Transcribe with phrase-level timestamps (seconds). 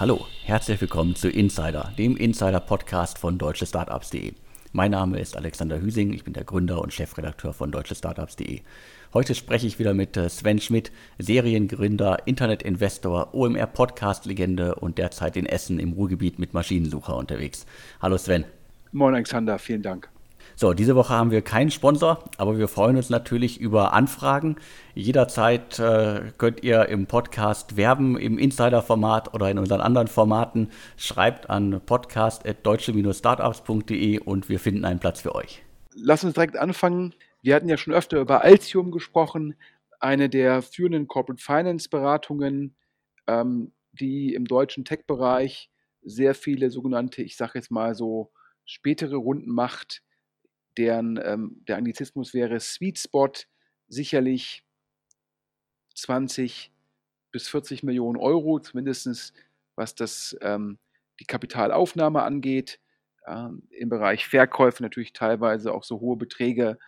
[0.00, 4.32] Hallo, herzlich willkommen zu Insider, dem Insider-Podcast von deutschestartups.de.
[4.72, 8.62] Mein Name ist Alexander Hüsing, ich bin der Gründer und Chefredakteur von deutschestartups.de.
[9.12, 15.78] Heute spreche ich wieder mit äh, Sven Schmidt, Seriengründer, Internetinvestor, OMR-Podcast-Legende und derzeit in Essen
[15.78, 17.66] im Ruhrgebiet mit Maschinensucher unterwegs.
[18.00, 18.46] Hallo Sven.
[18.92, 20.08] Moin Alexander, vielen Dank.
[20.60, 24.56] So, diese Woche haben wir keinen Sponsor, aber wir freuen uns natürlich über Anfragen.
[24.94, 30.68] Jederzeit äh, könnt ihr im Podcast werben, im Insider-Format oder in unseren anderen Formaten.
[30.98, 35.62] Schreibt an podcast.deutsche-startups.de und wir finden einen Platz für euch.
[35.94, 37.14] Lass uns direkt anfangen.
[37.40, 39.54] Wir hatten ja schon öfter über Altium gesprochen,
[39.98, 42.76] eine der führenden Corporate Finance Beratungen,
[43.26, 45.70] ähm, die im deutschen Tech-Bereich
[46.02, 48.30] sehr viele sogenannte, ich sage jetzt mal so,
[48.66, 50.02] spätere Runden macht
[50.76, 53.32] deren ähm, der Anglizismus wäre Sweet Spot,
[53.88, 54.64] sicherlich
[55.94, 56.72] 20
[57.32, 59.32] bis 40 Millionen Euro, zumindest
[59.76, 60.78] was das, ähm,
[61.20, 62.80] die Kapitalaufnahme angeht.
[63.26, 66.78] Ähm, Im Bereich Verkäufe natürlich teilweise auch so hohe Beträge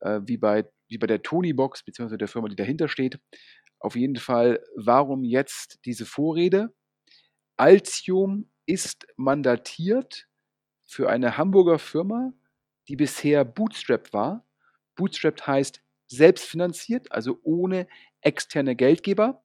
[0.00, 3.20] äh, wie, bei, wie bei der Tonybox, beziehungsweise der Firma, die dahinter steht.
[3.78, 6.74] Auf jeden Fall, warum jetzt diese Vorrede?
[7.56, 10.26] Altium ist mandatiert
[10.84, 12.32] für eine Hamburger Firma,
[12.88, 14.46] die bisher bootstrapped war.
[14.94, 17.86] Bootstrapped heißt selbstfinanziert, also ohne
[18.20, 19.42] externe Geldgeber,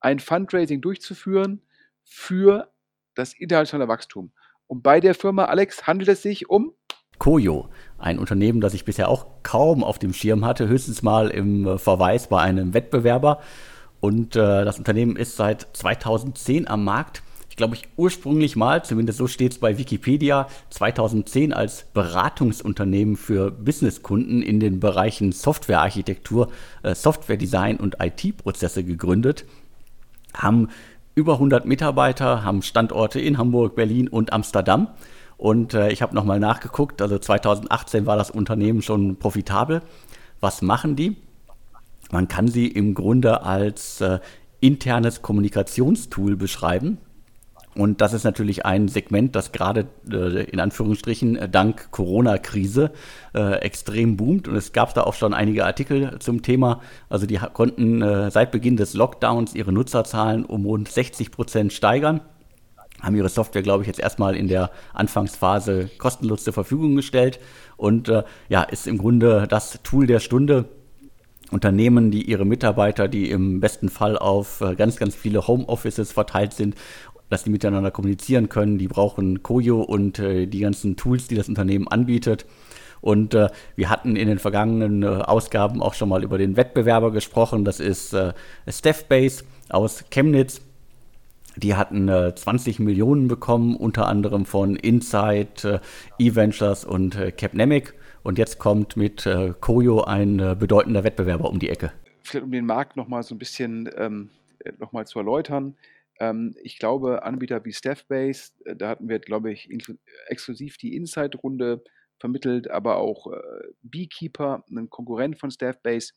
[0.00, 1.62] ein Fundraising durchzuführen
[2.04, 2.72] für
[3.14, 4.32] das internationale Wachstum.
[4.66, 6.74] Und bei der Firma Alex handelt es sich um
[7.18, 11.66] Koyo, ein Unternehmen, das ich bisher auch kaum auf dem Schirm hatte, höchstens mal im
[11.66, 13.40] äh, Verweis bei einem Wettbewerber.
[14.00, 17.22] Und äh, das Unternehmen ist seit 2010 am Markt
[17.58, 24.40] glaube ich, ursprünglich mal, zumindest so steht es bei Wikipedia, 2010 als Beratungsunternehmen für Businesskunden
[24.40, 26.50] in den Bereichen Softwarearchitektur,
[26.82, 29.44] äh, Softwaredesign und IT-Prozesse gegründet,
[30.32, 30.68] haben
[31.14, 34.88] über 100 Mitarbeiter, haben Standorte in Hamburg, Berlin und Amsterdam.
[35.36, 39.82] Und äh, ich habe nochmal nachgeguckt, also 2018 war das Unternehmen schon profitabel.
[40.40, 41.16] Was machen die?
[42.10, 44.20] Man kann sie im Grunde als äh,
[44.60, 46.98] internes Kommunikationstool beschreiben.
[47.78, 52.90] Und das ist natürlich ein Segment, das gerade äh, in Anführungsstrichen äh, dank Corona-Krise
[53.36, 54.48] äh, extrem boomt.
[54.48, 56.80] Und es gab da auch schon einige Artikel zum Thema.
[57.08, 62.20] Also die konnten äh, seit Beginn des Lockdowns ihre Nutzerzahlen um rund 60 Prozent steigern.
[63.00, 67.38] Haben ihre Software, glaube ich, jetzt erstmal in der Anfangsphase kostenlos zur Verfügung gestellt.
[67.76, 70.64] Und äh, ja, ist im Grunde das Tool der Stunde.
[71.50, 76.74] Unternehmen, die ihre Mitarbeiter, die im besten Fall auf ganz, ganz viele Homeoffices verteilt sind
[77.28, 78.78] dass die miteinander kommunizieren können.
[78.78, 82.46] Die brauchen Koyo und äh, die ganzen Tools, die das Unternehmen anbietet.
[83.00, 87.12] Und äh, wir hatten in den vergangenen äh, Ausgaben auch schon mal über den Wettbewerber
[87.12, 87.64] gesprochen.
[87.64, 88.32] Das ist äh,
[88.68, 90.62] Staffbase aus Chemnitz.
[91.56, 95.80] Die hatten 20 äh, Millionen bekommen, unter anderem von Insight, äh,
[96.18, 97.94] eVentures und äh, Capnemic.
[98.22, 101.92] Und jetzt kommt mit äh, Koyo ein bedeutender Wettbewerber um die Ecke.
[102.22, 104.30] Vielleicht um den Markt nochmal so ein bisschen ähm,
[104.78, 105.74] noch zu erläutern.
[106.20, 109.68] Ähm, ich glaube, Anbieter wie Staffbase, äh, da hatten wir, glaube ich,
[110.26, 111.82] exklusiv die Inside-Runde
[112.18, 113.38] vermittelt, aber auch äh,
[113.82, 116.12] Beekeeper, ein Konkurrent von Staffbase,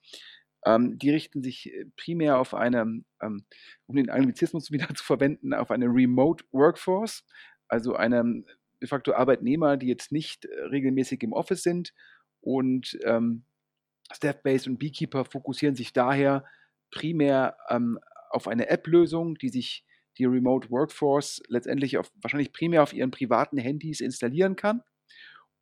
[0.65, 3.45] ähm, die richten sich äh, primär auf eine, ähm,
[3.87, 7.23] um den Anglizismus wieder zu verwenden, auf eine Remote Workforce,
[7.67, 8.43] also eine
[8.81, 11.93] de facto Arbeitnehmer, die jetzt nicht regelmäßig im Office sind.
[12.41, 13.43] Und ähm,
[14.11, 16.45] Staffbase und Beekeeper fokussieren sich daher
[16.89, 17.99] primär ähm,
[18.31, 19.85] auf eine App-Lösung, die sich
[20.17, 24.83] die Remote Workforce letztendlich auf, wahrscheinlich primär auf ihren privaten Handys installieren kann.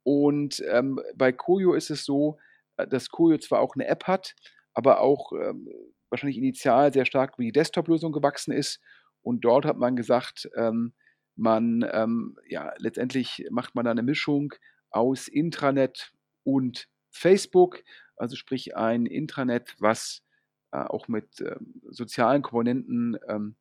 [0.04, 2.38] Und ähm, bei Koyo ist es so,
[2.78, 4.36] äh, dass Koyo zwar auch eine App hat,
[4.74, 5.70] aber auch ähm,
[6.10, 8.80] wahrscheinlich initial sehr stark über die Desktop-Lösung gewachsen ist.
[9.22, 10.94] Und dort hat man gesagt, ähm,
[11.36, 14.54] man, ähm, ja, letztendlich macht man da eine Mischung
[14.90, 16.12] aus Intranet
[16.44, 17.84] und Facebook,
[18.16, 20.24] also sprich ein Intranet, was
[20.72, 23.56] äh, auch mit ähm, sozialen Komponenten ähm,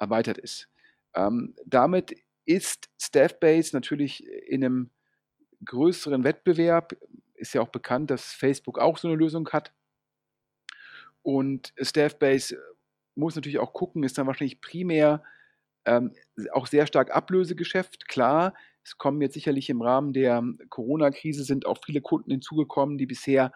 [0.00, 0.68] erweitert ist.
[1.14, 2.14] Ähm, damit
[2.44, 4.90] ist Staffbase natürlich in einem
[5.64, 6.96] größeren Wettbewerb.
[7.34, 9.72] Ist ja auch bekannt, dass Facebook auch so eine Lösung hat.
[11.22, 12.58] Und Staffbase
[13.14, 15.22] muss natürlich auch gucken, ist dann wahrscheinlich primär
[15.84, 16.12] ähm,
[16.52, 18.08] auch sehr stark Ablösegeschäft.
[18.08, 23.06] Klar, es kommen jetzt sicherlich im Rahmen der Corona-Krise sind auch viele Kunden hinzugekommen, die
[23.06, 23.52] bisher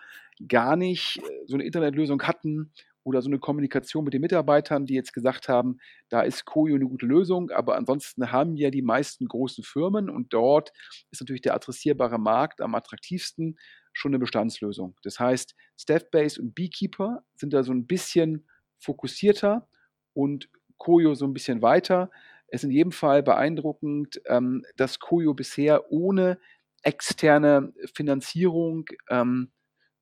[0.49, 2.73] gar nicht so eine Internetlösung hatten
[3.05, 5.79] oder so eine Kommunikation mit den Mitarbeitern, die jetzt gesagt haben,
[6.09, 10.33] da ist Koyo eine gute Lösung, aber ansonsten haben ja die meisten großen Firmen und
[10.33, 10.73] dort
[11.11, 13.59] ist natürlich der adressierbare Markt am attraktivsten
[13.93, 14.97] schon eine Bestandslösung.
[15.03, 18.49] Das heißt, Staffbase und Beekeeper sind da so ein bisschen
[18.79, 19.69] fokussierter
[20.15, 20.49] und
[20.79, 22.11] Koyo so ein bisschen weiter.
[22.49, 26.39] es ist in jedem Fall beeindruckend, ähm, dass Koyo bisher ohne
[26.83, 29.51] externe Finanzierung ähm,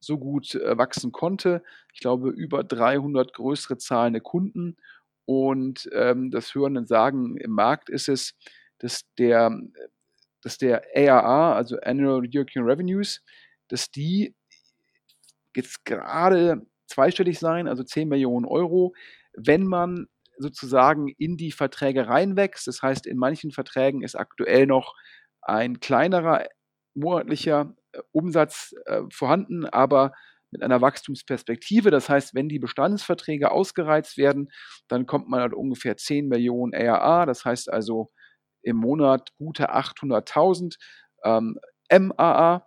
[0.03, 1.63] so gut äh, wachsen konnte.
[1.93, 4.77] Ich glaube, über 300 größere zahlende Kunden.
[5.25, 8.35] Und ähm, das Hörenden Sagen im Markt ist es,
[8.79, 9.57] dass der,
[10.43, 13.23] dass der ARR, also Annual Recurring Revenues,
[13.69, 14.35] dass die
[15.55, 18.95] jetzt gerade zweistellig sein, also 10 Millionen Euro,
[19.35, 20.09] wenn man
[20.39, 22.67] sozusagen in die Verträge reinwächst.
[22.67, 24.97] Das heißt, in manchen Verträgen ist aktuell noch
[25.41, 26.47] ein kleinerer
[26.95, 27.75] monatlicher
[28.13, 30.13] Umsatz äh, vorhanden, aber
[30.53, 31.91] mit einer Wachstumsperspektive.
[31.91, 34.53] Das heißt, wenn die Bestandsverträge ausgereizt werden,
[34.87, 37.27] dann kommt man halt ungefähr 10 Millionen ARA.
[37.27, 38.11] Das heißt also
[38.63, 40.77] im Monat gute 800.000
[41.25, 41.59] ähm,
[41.91, 42.67] MAA.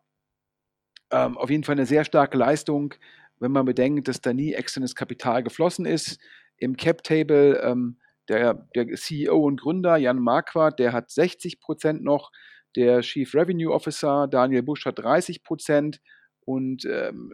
[1.12, 2.96] Ähm, auf jeden Fall eine sehr starke Leistung,
[3.40, 6.20] wenn man bedenkt, dass da nie externes Kapital geflossen ist.
[6.58, 12.32] Im Cap-Table ähm, der, der CEO und Gründer Jan Marquardt, der hat 60 Prozent noch.
[12.76, 16.02] Der Chief Revenue Officer Daniel Busch hat 30 Prozent
[16.42, 17.32] und ähm,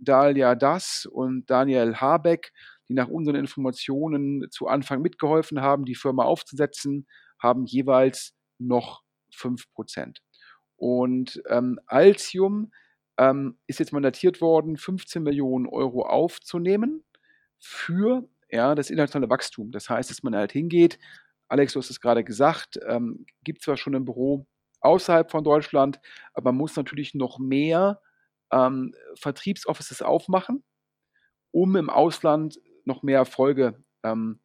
[0.00, 2.52] Dalia Das und Daniel Habeck,
[2.88, 7.06] die nach unseren Informationen zu Anfang mitgeholfen haben, die Firma aufzusetzen,
[7.42, 9.02] haben jeweils noch
[9.34, 10.20] 5 Prozent.
[10.76, 12.72] Und ähm, Altium
[13.18, 17.04] ähm, ist jetzt mandatiert worden, 15 Millionen Euro aufzunehmen
[17.58, 19.70] für ja, das internationale Wachstum.
[19.70, 20.98] Das heißt, dass man halt hingeht,
[21.48, 24.46] Alex, du hast es gerade gesagt, ähm, gibt zwar schon ein Büro
[24.84, 26.00] außerhalb von Deutschland,
[26.34, 28.00] aber man muss natürlich noch mehr
[28.52, 30.62] ähm, Vertriebsoffices aufmachen,
[31.50, 34.40] um im Ausland noch mehr Erfolge ähm,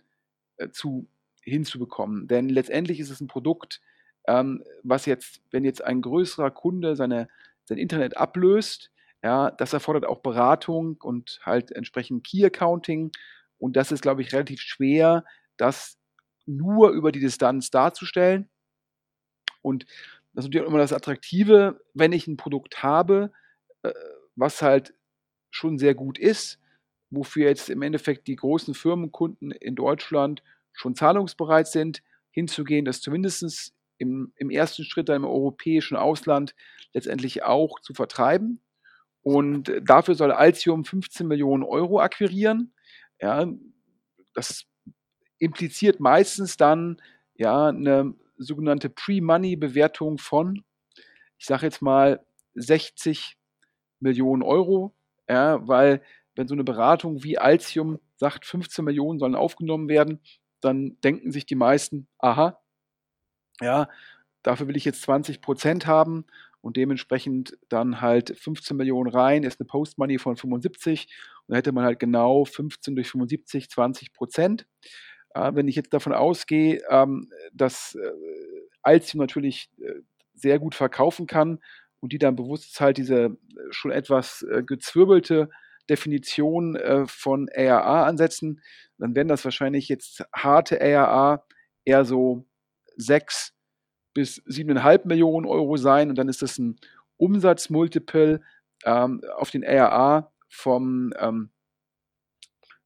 [0.58, 1.08] äh, zu,
[1.42, 2.28] hinzubekommen.
[2.28, 3.82] Denn letztendlich ist es ein Produkt,
[4.28, 7.28] ähm, was jetzt, wenn jetzt ein größerer Kunde seine,
[7.66, 8.92] sein Internet ablöst,
[9.24, 13.12] ja, das erfordert auch Beratung und halt entsprechend Key Accounting.
[13.58, 15.26] Und das ist, glaube ich, relativ schwer,
[15.58, 15.98] das
[16.46, 18.50] nur über die Distanz darzustellen.
[19.62, 19.86] Und
[20.40, 23.34] das ist natürlich auch immer das Attraktive, wenn ich ein Produkt habe,
[23.84, 23.92] äh,
[24.38, 24.94] was halt
[25.50, 26.60] schon sehr gut ist,
[27.10, 30.42] wofür jetzt im Endeffekt die großen Firmenkunden in Deutschland
[30.72, 32.02] schon zahlungsbereit sind,
[32.32, 36.56] hinzugehen, das zumindest im, im ersten Schritt dann im europäischen Ausland
[36.94, 38.62] letztendlich auch zu vertreiben.
[39.22, 42.72] Und dafür soll Altium 15 Millionen Euro akquirieren.
[43.20, 43.46] Ja,
[44.34, 44.64] das
[45.38, 47.02] impliziert meistens dann
[47.36, 50.64] ja eine sogenannte Pre-Money-Bewertung von,
[51.38, 52.26] ich sage jetzt mal,
[52.56, 53.38] 60
[54.00, 54.96] Millionen Euro,
[55.30, 56.02] ja, weil
[56.36, 60.22] wenn so eine Beratung wie Altium sagt, 15 Millionen sollen aufgenommen werden,
[60.62, 62.60] dann denken sich die meisten, aha,
[63.62, 63.88] ja,
[64.44, 66.26] dafür will ich jetzt 20 Prozent haben
[66.62, 71.08] und dementsprechend dann halt 15 Millionen rein, ist eine Post-Money von 75
[71.48, 74.66] und dann hätte man halt genau 15 durch 75, 20 Prozent.
[75.34, 78.12] Wenn ich jetzt davon ausgehe, ähm, dass äh,
[78.82, 80.02] Altium natürlich äh,
[80.34, 81.60] sehr gut verkaufen kann
[82.00, 83.30] und die dann bewusst halt diese äh,
[83.70, 85.50] schon etwas äh, gezwirbelte
[85.90, 86.78] Definition
[87.08, 88.62] von ARA ansetzen,
[89.00, 91.44] dann werden das wahrscheinlich jetzt harte ARA
[91.84, 92.46] eher so
[92.98, 93.56] 6
[94.14, 96.76] bis 7,5 Millionen Euro sein und dann ist das ein
[97.18, 98.42] Umsatzmultiple
[98.86, 101.50] ähm, auf den ARA vom ähm,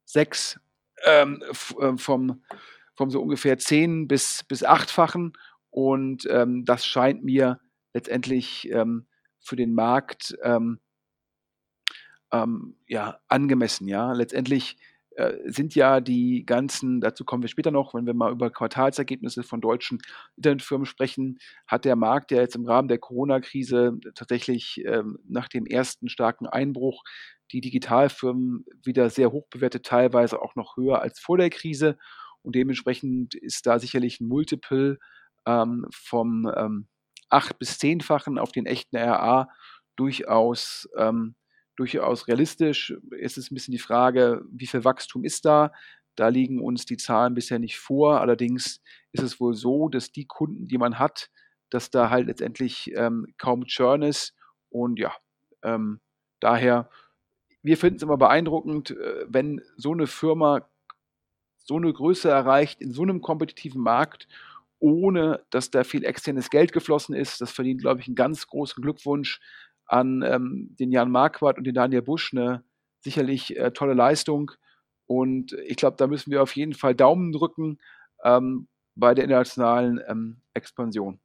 [0.05, 0.59] 6
[1.05, 1.43] ähm,
[1.79, 2.43] äh, vom,
[2.95, 5.33] vom so ungefähr 10 bis, bis 8-fachen.
[5.69, 7.59] Und ähm, das scheint mir
[7.93, 9.05] letztendlich ähm,
[9.39, 10.79] für den Markt ähm,
[12.31, 13.87] ähm, ja, angemessen.
[13.87, 14.13] Ja?
[14.13, 14.77] Letztendlich
[15.15, 19.43] äh, sind ja die ganzen, dazu kommen wir später noch, wenn wir mal über Quartalsergebnisse
[19.43, 19.99] von deutschen
[20.37, 25.65] Internetfirmen sprechen, hat der Markt ja jetzt im Rahmen der Corona-Krise tatsächlich ähm, nach dem
[25.67, 27.03] ersten starken Einbruch
[27.51, 31.97] die Digitalfirmen wieder sehr hoch bewertet, teilweise auch noch höher als vor der Krise.
[32.41, 34.97] Und dementsprechend ist da sicherlich ein Multiple
[35.45, 36.87] ähm, vom ähm,
[37.29, 39.49] 8- bis 10-fachen auf den echten RA
[39.95, 41.35] durchaus, ähm,
[41.75, 42.93] durchaus realistisch.
[43.19, 45.71] Es ist ein bisschen die Frage, wie viel Wachstum ist da?
[46.15, 48.21] Da liegen uns die Zahlen bisher nicht vor.
[48.21, 48.81] Allerdings
[49.11, 51.29] ist es wohl so, dass die Kunden, die man hat,
[51.71, 54.35] dass da halt letztendlich ähm, kaum Churn ist.
[54.69, 55.13] Und ja,
[55.63, 56.01] ähm,
[56.39, 56.89] daher
[57.63, 60.67] wir finden es immer beeindruckend, äh, wenn so eine Firma
[61.57, 64.27] so eine Größe erreicht in so einem kompetitiven Markt,
[64.79, 67.39] ohne dass da viel externes Geld geflossen ist.
[67.39, 69.39] Das verdient, glaube ich, einen ganz großen Glückwunsch
[69.85, 72.33] an ähm, den Jan Marquardt und den Daniel Busch.
[72.33, 72.63] Eine
[72.99, 74.51] sicherlich äh, tolle Leistung.
[75.05, 77.79] Und ich glaube, da müssen wir auf jeden Fall Daumen drücken
[78.23, 81.19] ähm, bei der internationalen ähm, Expansion.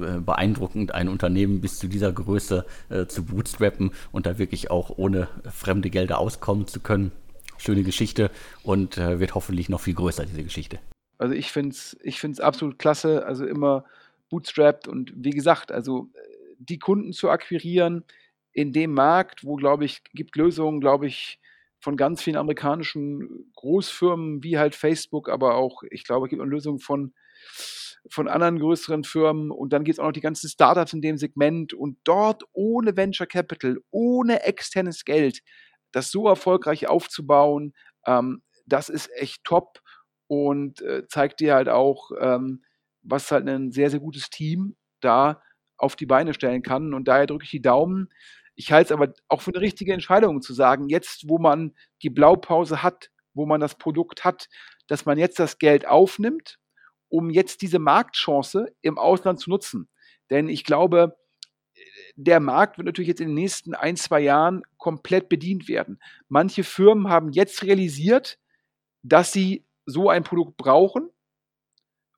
[0.00, 4.90] Äh, beeindruckend, ein Unternehmen bis zu dieser Größe äh, zu bootstrappen und da wirklich auch
[4.96, 7.12] ohne fremde Gelder auskommen zu können.
[7.58, 8.30] Schöne Geschichte
[8.62, 10.78] und äh, wird hoffentlich noch viel größer, diese Geschichte.
[11.18, 13.84] Also ich finde es ich find's absolut klasse, also immer
[14.30, 16.20] bootstrapped und wie gesagt, also äh,
[16.58, 18.04] die Kunden zu akquirieren
[18.52, 21.38] in dem Markt, wo, glaube ich, gibt Lösungen, glaube ich,
[21.80, 26.50] von ganz vielen amerikanischen Großfirmen wie halt Facebook, aber auch, ich glaube, es gibt eine
[26.50, 27.12] Lösung von,
[28.10, 31.16] von anderen größeren Firmen und dann gibt es auch noch die ganzen Startups in dem
[31.16, 35.40] Segment und dort ohne Venture Capital, ohne externes Geld,
[35.92, 37.74] das so erfolgreich aufzubauen,
[38.06, 39.80] ähm, das ist echt top
[40.26, 42.62] und äh, zeigt dir halt auch, ähm,
[43.02, 45.42] was halt ein sehr, sehr gutes Team da
[45.76, 46.94] auf die Beine stellen kann.
[46.94, 48.08] Und daher drücke ich die Daumen.
[48.54, 52.10] Ich halte es aber auch für eine richtige Entscheidung zu sagen, jetzt, wo man die
[52.10, 54.48] Blaupause hat, wo man das Produkt hat,
[54.86, 56.58] dass man jetzt das Geld aufnimmt,
[57.12, 59.88] um jetzt diese Marktchance im Ausland zu nutzen.
[60.30, 61.18] Denn ich glaube,
[62.16, 66.00] der Markt wird natürlich jetzt in den nächsten ein, zwei Jahren komplett bedient werden.
[66.28, 68.38] Manche Firmen haben jetzt realisiert,
[69.02, 71.10] dass sie so ein Produkt brauchen.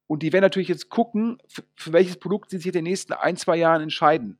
[0.07, 1.39] Und die werden natürlich jetzt gucken,
[1.75, 4.39] für welches Produkt sie sich in den nächsten ein, zwei Jahren entscheiden.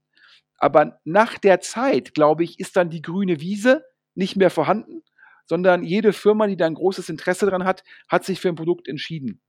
[0.59, 3.85] Aber nach der Zeit, glaube ich, ist dann die grüne Wiese
[4.15, 5.03] nicht mehr vorhanden,
[5.47, 8.87] sondern jede Firma, die da ein großes Interesse daran hat, hat sich für ein Produkt
[8.87, 9.41] entschieden.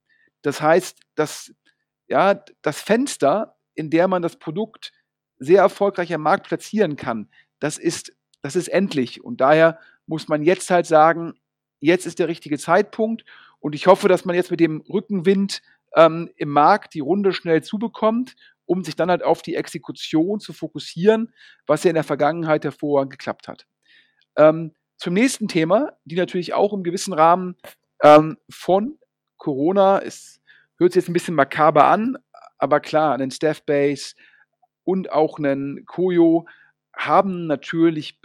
[0.42, 1.54] Das heißt, dass
[2.08, 4.92] ja, das Fenster, in der man das Produkt
[5.38, 9.24] sehr erfolgreich am Markt platzieren kann, das ist, das ist endlich.
[9.24, 11.34] Und daher muss man jetzt halt sagen,
[11.80, 13.26] jetzt ist der richtige Zeitpunkt.
[13.60, 15.62] Und ich hoffe, dass man jetzt mit dem Rückenwind
[15.96, 20.54] ähm, im Markt die Runde schnell zubekommt, um sich dann halt auf die Exekution zu
[20.54, 21.34] fokussieren,
[21.66, 23.66] was ja in der Vergangenheit hervorragend geklappt hat.
[24.38, 27.56] Ähm, zum nächsten Thema, die natürlich auch im gewissen Rahmen
[28.02, 28.98] ähm, von
[29.38, 30.42] Corona, es
[30.78, 32.18] hört sich jetzt ein bisschen makaber an,
[32.58, 34.16] aber klar, einen Staffbase
[34.84, 36.48] und auch einen Koyo
[36.94, 38.20] haben natürlich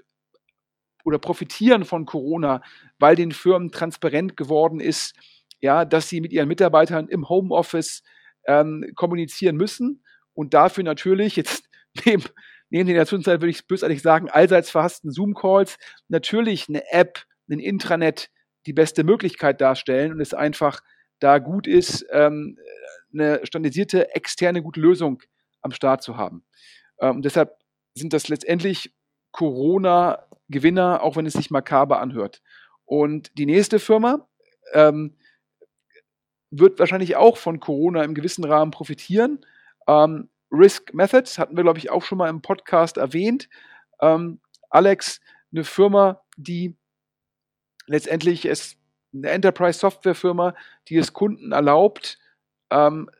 [1.05, 2.63] oder profitieren von Corona,
[2.99, 5.15] weil den Firmen transparent geworden ist,
[5.61, 8.03] ja, dass sie mit ihren Mitarbeitern im Homeoffice
[8.47, 11.65] ähm, kommunizieren müssen und dafür natürlich jetzt
[12.05, 12.25] neben,
[12.71, 17.25] neben den in der Zwischenzeit würde ich bösartig sagen, allseits verhassten Zoom-Calls natürlich eine App,
[17.51, 18.31] ein Intranet
[18.67, 20.81] die beste Möglichkeit darstellen und es einfach
[21.21, 22.59] da gut ist, ähm,
[23.13, 25.23] eine standardisierte externe gute Lösung
[25.63, 26.45] am Start zu haben.
[27.01, 27.57] Ähm, deshalb
[27.95, 28.95] sind das letztendlich
[29.33, 32.43] Corona-Gewinner, auch wenn es sich makaber anhört.
[32.85, 34.29] Und die nächste Firma
[34.73, 35.17] ähm,
[36.51, 39.45] wird wahrscheinlich auch von Corona im gewissen Rahmen profitieren.
[39.87, 43.49] Ähm, Risk Methods hatten wir, glaube ich, auch schon mal im Podcast erwähnt.
[44.01, 45.21] Ähm, Alex,
[45.53, 46.77] eine Firma, die
[47.87, 48.80] letztendlich ist
[49.13, 50.55] eine Enterprise-Software-Firma,
[50.89, 52.19] die es Kunden erlaubt,
[52.71, 53.11] ähm,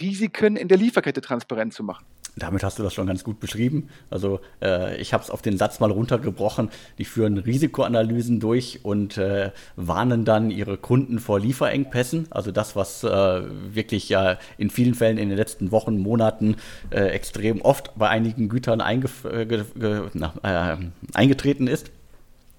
[0.00, 2.04] Risiken in der Lieferkette transparent zu machen.
[2.38, 3.88] Damit hast du das schon ganz gut beschrieben.
[4.10, 6.68] Also äh, ich habe es auf den Satz mal runtergebrochen.
[6.98, 12.26] Die führen Risikoanalysen durch und äh, warnen dann ihre Kunden vor Lieferengpässen.
[12.28, 16.56] Also das, was äh, wirklich ja in vielen Fällen in den letzten Wochen, Monaten
[16.90, 19.64] äh, extrem oft bei einigen Gütern äh,
[20.12, 20.76] na, äh,
[21.14, 21.90] eingetreten ist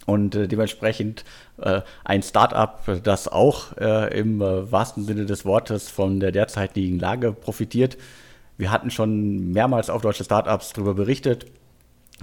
[0.07, 1.23] und äh, dementsprechend
[1.61, 7.33] äh, ein Startup, das auch äh, im wahrsten Sinne des Wortes von der derzeitigen Lage
[7.33, 7.97] profitiert.
[8.57, 11.45] Wir hatten schon mehrmals auf deutsche Startups darüber berichtet.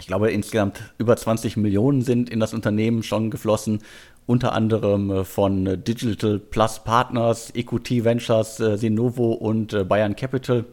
[0.00, 3.80] Ich glaube, insgesamt über 20 Millionen sind in das Unternehmen schon geflossen,
[4.26, 10.64] unter anderem äh, von Digital Plus Partners, EQT Ventures, äh, Senovo und äh, Bayern Capital.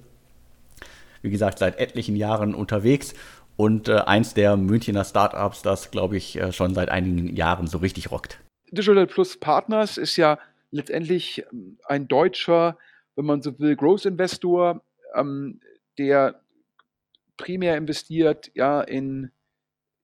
[1.22, 3.13] Wie gesagt, seit etlichen Jahren unterwegs
[3.62, 8.39] und eins der Münchner Startups, das, glaube ich, schon seit einigen Jahren so richtig rockt.
[8.72, 10.39] Digital Plus Partners ist ja
[10.72, 12.77] letztendlich ähm, ein deutscher,
[13.15, 14.82] wenn man so will, Growth Investor,
[15.13, 15.60] ähm,
[15.98, 16.41] der
[17.38, 19.32] primär investiert ja in,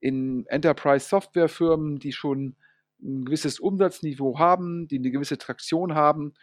[0.02, 2.56] in Enterprise-Software-Firmen, die schon
[3.02, 6.34] ein gewisses Umsatzniveau haben, die eine gewisse Traktion haben.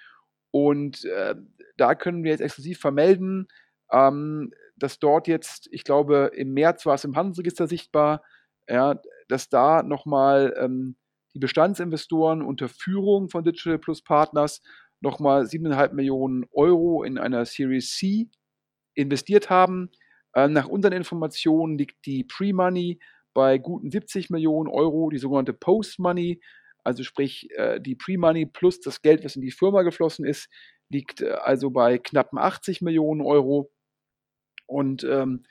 [0.51, 1.35] Und äh,
[1.77, 3.49] da können wir jetzt exklusiv vermelden,
[3.93, 8.23] ähm, dass dort jetzt, ich glaube, im März war es im Handelsregister sichtbar,
[8.69, 10.97] ja, dass da nochmal ähm,
[11.35, 14.63] die Bestandsinvestoren unter Führung von Digital Plus Partners
[15.01, 18.29] nochmal 7,5 Millionen Euro in einer Series C
[18.95, 19.91] investiert haben.
[20.35, 22.99] Äh, nach unseren Informationen liegt die Pre-Money
[23.35, 26.41] bei guten 70 Millionen Euro, die sogenannte Post-Money,
[26.85, 30.49] also sprich äh, die Pre-Money plus das Geld, was in die Firma geflossen ist,
[30.89, 33.71] liegt äh, also bei knappen 80 Millionen Euro.
[34.67, 35.45] Und ähm,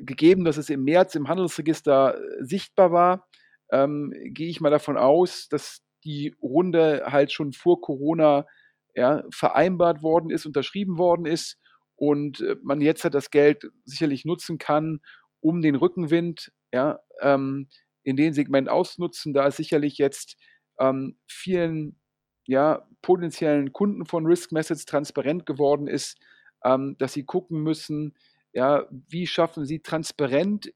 [0.00, 3.28] gegeben, dass es im März im Handelsregister sichtbar war,
[3.70, 8.46] ähm, gehe ich mal davon aus, dass die Runde halt schon vor Corona
[8.94, 11.58] ja, vereinbart worden ist, unterschrieben worden ist
[11.96, 15.00] und äh, man jetzt halt das Geld sicherlich nutzen kann,
[15.40, 17.68] um den Rückenwind ja, ähm,
[18.02, 19.32] in dem Segment auszunutzen.
[19.32, 20.36] Da ist sicherlich jetzt
[20.78, 21.98] ähm, vielen
[22.44, 26.18] ja, potenziellen Kunden von Risk Methods transparent geworden ist,
[26.64, 28.14] ähm, dass sie gucken müssen,
[28.52, 30.72] ja, wie schaffen sie transparent,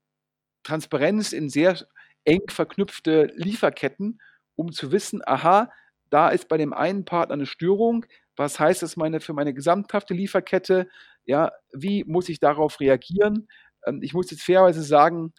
[0.63, 1.87] Transparenz in sehr
[2.25, 4.21] eng verknüpfte Lieferketten,
[4.57, 5.71] um zu wissen, aha,
[6.11, 8.07] da ist bei dem einen Partner eine Störung,
[8.37, 10.89] was heißt das meine, für meine gesamthafte Lieferkette,
[11.25, 13.49] ja, wie muss ich darauf reagieren?
[13.87, 15.33] Ähm, ich muss jetzt fairerweise sagen,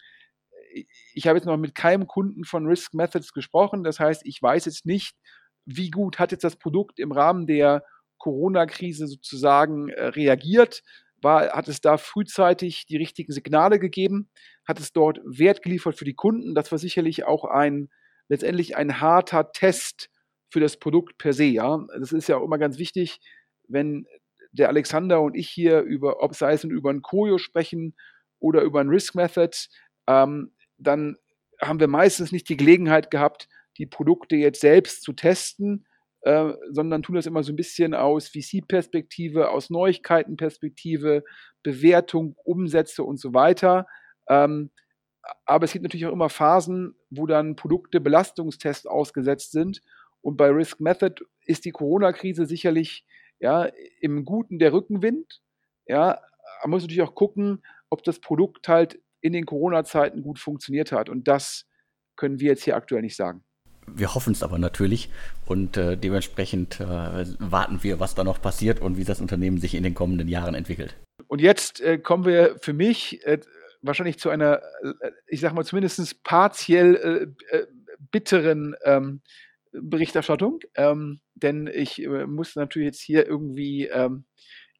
[1.14, 3.84] ich habe jetzt noch mit keinem Kunden von Risk Methods gesprochen.
[3.84, 5.16] Das heißt, ich weiß jetzt nicht,
[5.64, 7.84] wie gut hat jetzt das Produkt im Rahmen der
[8.18, 10.82] Corona-Krise sozusagen äh, reagiert.
[11.20, 14.30] War, hat es da frühzeitig die richtigen Signale gegeben?
[14.66, 16.54] Hat es dort Wert geliefert für die Kunden?
[16.54, 17.88] Das war sicherlich auch ein
[18.28, 20.10] letztendlich ein harter Test
[20.50, 21.44] für das Produkt per se.
[21.44, 23.20] Ja, das ist ja auch immer ganz wichtig,
[23.68, 24.06] wenn
[24.52, 27.94] der Alexander und ich hier über, ob sei es über ein Koyo sprechen
[28.38, 29.56] oder über ein Risk Method,
[30.06, 31.16] ähm, dann
[31.60, 33.48] haben wir meistens nicht die Gelegenheit gehabt,
[33.78, 35.86] die Produkte jetzt selbst zu testen,
[36.22, 41.24] äh, sondern tun das immer so ein bisschen aus VC-Perspektive, aus Neuigkeiten-Perspektive,
[41.62, 43.86] Bewertung, Umsätze und so weiter.
[44.28, 44.70] Ähm,
[45.44, 49.82] aber es gibt natürlich auch immer Phasen, wo dann Produkte Belastungstests ausgesetzt sind.
[50.20, 53.04] Und bei Risk Method ist die Corona-Krise sicherlich
[53.40, 53.68] ja,
[54.00, 55.40] im Guten der Rückenwind.
[55.86, 56.20] Ja,
[56.62, 61.08] man muss natürlich auch gucken, ob das Produkt halt in den Corona-Zeiten gut funktioniert hat.
[61.08, 61.66] Und das
[62.16, 63.44] können wir jetzt hier aktuell nicht sagen.
[63.94, 65.10] Wir hoffen es aber natürlich
[65.46, 66.84] und äh, dementsprechend äh,
[67.38, 70.54] warten wir, was da noch passiert und wie das Unternehmen sich in den kommenden Jahren
[70.54, 70.96] entwickelt.
[71.26, 73.38] Und jetzt äh, kommen wir für mich äh,
[73.82, 77.66] wahrscheinlich zu einer, äh, ich sag mal zumindest partiell äh,
[78.10, 79.22] bitteren ähm,
[79.72, 84.24] Berichterstattung, ähm, denn ich muss natürlich jetzt hier irgendwie ähm,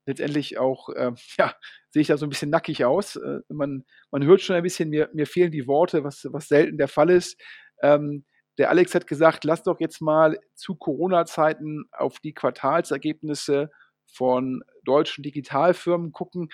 [0.06, 0.88] letztendlich auch,
[1.38, 1.54] ja,
[1.90, 3.18] sehe ich da so ein bisschen nackig aus.
[3.48, 6.88] man, man hört schon ein bisschen, mir, mir fehlen die Worte, was, was selten der
[6.88, 7.38] Fall ist.
[7.82, 8.24] Ähm,
[8.58, 13.70] der Alex hat gesagt, lass doch jetzt mal zu Corona-Zeiten auf die Quartalsergebnisse
[14.06, 16.48] von deutschen Digitalfirmen gucken.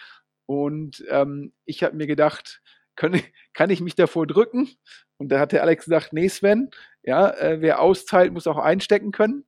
[0.47, 2.61] Und ähm, ich habe mir gedacht,
[2.97, 3.23] können,
[3.55, 4.69] kann ich mich davor drücken?
[5.17, 6.71] Und da hat der Alex gesagt, nee, Sven,
[7.03, 9.47] ja, äh, wer austeilt, muss auch einstecken können.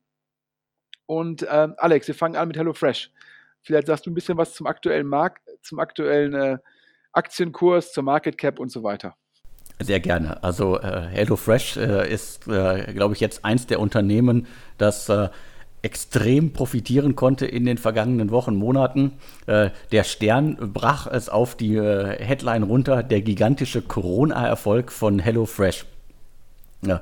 [1.05, 3.11] Und ähm, Alex, wir fangen an mit HelloFresh.
[3.61, 6.57] Vielleicht sagst du ein bisschen was zum aktuellen Markt, zum aktuellen äh,
[7.11, 9.15] Aktienkurs, zur Market Cap und so weiter.
[9.79, 10.43] Sehr gerne.
[10.43, 15.29] Also äh, HelloFresh äh, ist, äh, glaube ich, jetzt eins der Unternehmen, das äh,
[15.83, 19.13] extrem profitieren konnte in den vergangenen Wochen, Monaten.
[19.45, 25.85] Äh, der Stern brach es auf die äh, Headline runter, der gigantische Corona-Erfolg von HelloFresh.
[26.81, 27.01] Ja.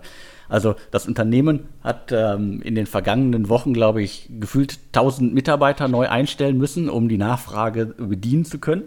[0.50, 6.08] Also das Unternehmen hat ähm, in den vergangenen Wochen, glaube ich, gefühlt 1000 Mitarbeiter neu
[6.08, 8.84] einstellen müssen, um die Nachfrage bedienen zu können.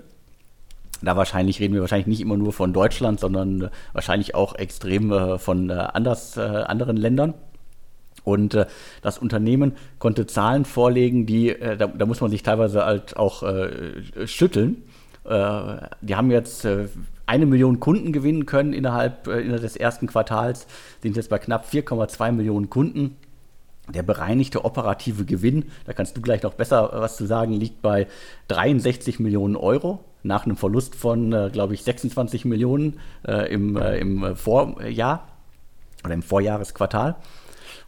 [1.02, 5.12] Da wahrscheinlich reden wir wahrscheinlich nicht immer nur von Deutschland, sondern äh, wahrscheinlich auch extrem
[5.12, 7.34] äh, von äh, anders, äh, anderen Ländern.
[8.24, 8.66] Und äh,
[9.00, 13.42] das Unternehmen konnte Zahlen vorlegen, die, äh, da, da, muss man sich teilweise halt auch
[14.24, 14.82] schütteln.
[15.24, 16.66] die haben jetzt
[17.26, 20.66] eine Million Kunden gewinnen können innerhalb, innerhalb des ersten Quartals,
[21.02, 23.16] sind jetzt bei knapp 4,2 Millionen Kunden.
[23.88, 28.06] Der bereinigte operative Gewinn, da kannst du gleich noch besser was zu sagen, liegt bei
[28.48, 33.98] 63 Millionen Euro nach einem Verlust von, äh, glaube ich, 26 Millionen äh, im, äh,
[33.98, 35.28] im Vorjahr
[36.04, 37.16] oder im Vorjahresquartal.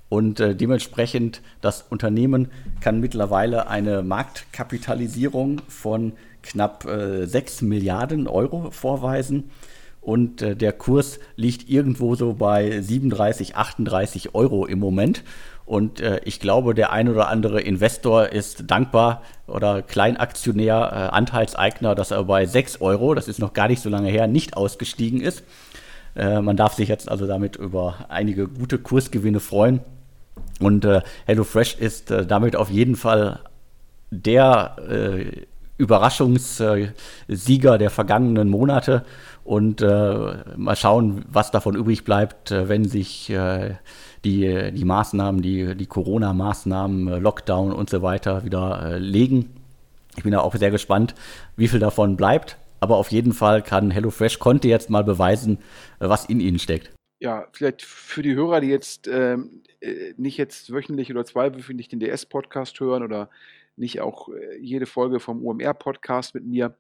[0.08, 8.70] Und äh, dementsprechend, das Unternehmen kann mittlerweile eine Marktkapitalisierung von knapp äh, 6 Milliarden Euro
[8.72, 9.50] vorweisen.
[10.00, 15.22] Und äh, der Kurs liegt irgendwo so bei 37, 38 Euro im Moment.
[15.70, 21.94] Und äh, ich glaube, der ein oder andere Investor ist dankbar oder Kleinaktionär, äh, Anteilseigner,
[21.94, 25.20] dass er bei 6 Euro, das ist noch gar nicht so lange her, nicht ausgestiegen
[25.20, 25.44] ist.
[26.16, 29.78] Äh, man darf sich jetzt also damit über einige gute Kursgewinne freuen.
[30.58, 33.38] Und äh, HelloFresh ist äh, damit auf jeden Fall
[34.10, 35.46] der äh,
[35.78, 39.04] Überraschungssieger der vergangenen Monate.
[39.44, 43.32] Und mal schauen, was davon übrig bleibt, wenn sich
[44.24, 49.50] die, die Maßnahmen, die, die Corona-Maßnahmen, äh, Lockdown und so weiter wieder äh, legen.
[50.16, 51.14] Ich bin da auch sehr gespannt,
[51.56, 52.58] wie viel davon bleibt.
[52.80, 55.58] Aber auf jeden Fall kann HelloFresh konnte jetzt mal beweisen,
[56.00, 56.90] äh, was in ihnen steckt.
[57.20, 59.62] Ja, vielleicht für die Hörer, die jetzt ähm,
[60.16, 63.28] nicht jetzt wöchentlich oder zweiwöchentlich den DS-Podcast hören oder
[63.76, 66.76] nicht auch äh, jede Folge vom UMR-Podcast mit mir.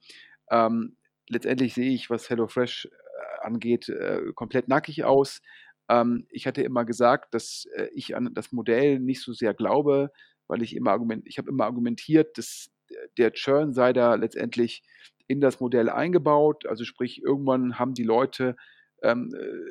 [0.50, 0.96] Ähm,
[1.28, 5.42] letztendlich sehe ich, was HelloFresh äh, angeht, äh, komplett nackig aus.
[5.90, 10.10] Ähm, ich hatte immer gesagt, dass äh, ich an das Modell nicht so sehr glaube,
[10.46, 12.70] weil ich immer argument, ich habe immer argumentiert, dass
[13.18, 14.82] der Churn sei da letztendlich
[15.26, 16.66] in das Modell eingebaut.
[16.66, 18.56] Also sprich, irgendwann haben die Leute
[19.02, 19.70] ähm, äh,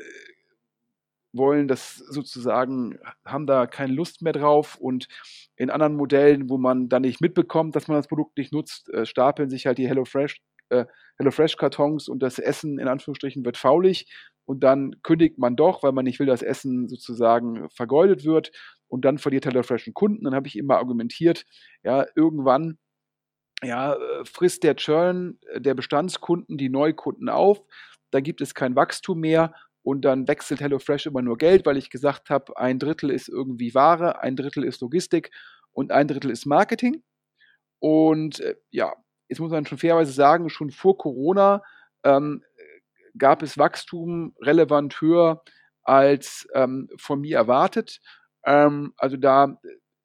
[1.31, 5.07] wollen das sozusagen, haben da keine Lust mehr drauf und
[5.55, 9.05] in anderen Modellen, wo man dann nicht mitbekommt, dass man das Produkt nicht nutzt, äh,
[9.05, 10.85] stapeln sich halt die HelloFresh, äh,
[11.17, 14.07] HelloFresh-Kartons und das Essen in Anführungsstrichen wird faulig
[14.49, 18.51] und dann kündigt man doch, weil man nicht will, dass Essen sozusagen vergeudet wird
[18.87, 20.23] und dann verliert HelloFresh einen Kunden.
[20.23, 21.45] Dann habe ich immer argumentiert,
[21.83, 22.79] ja, irgendwann
[23.61, 27.61] ja, äh, frisst der Churn der Bestandskunden die Neukunden auf,
[28.09, 31.91] da gibt es kein Wachstum mehr und dann wechselt HelloFresh immer nur Geld, weil ich
[31.91, 35.29] gesagt habe, ein Drittel ist irgendwie Ware, ein Drittel ist Logistik
[35.73, 37.03] und ein Drittel ist Marketing.
[37.77, 38.93] Und äh, ja,
[39.27, 41.61] jetzt muss man schon fairerweise sagen, schon vor Corona
[42.03, 42.43] ähm,
[43.17, 45.43] gab es Wachstum relevant höher
[45.83, 47.99] als ähm, von mir erwartet.
[48.45, 49.59] Ähm, also da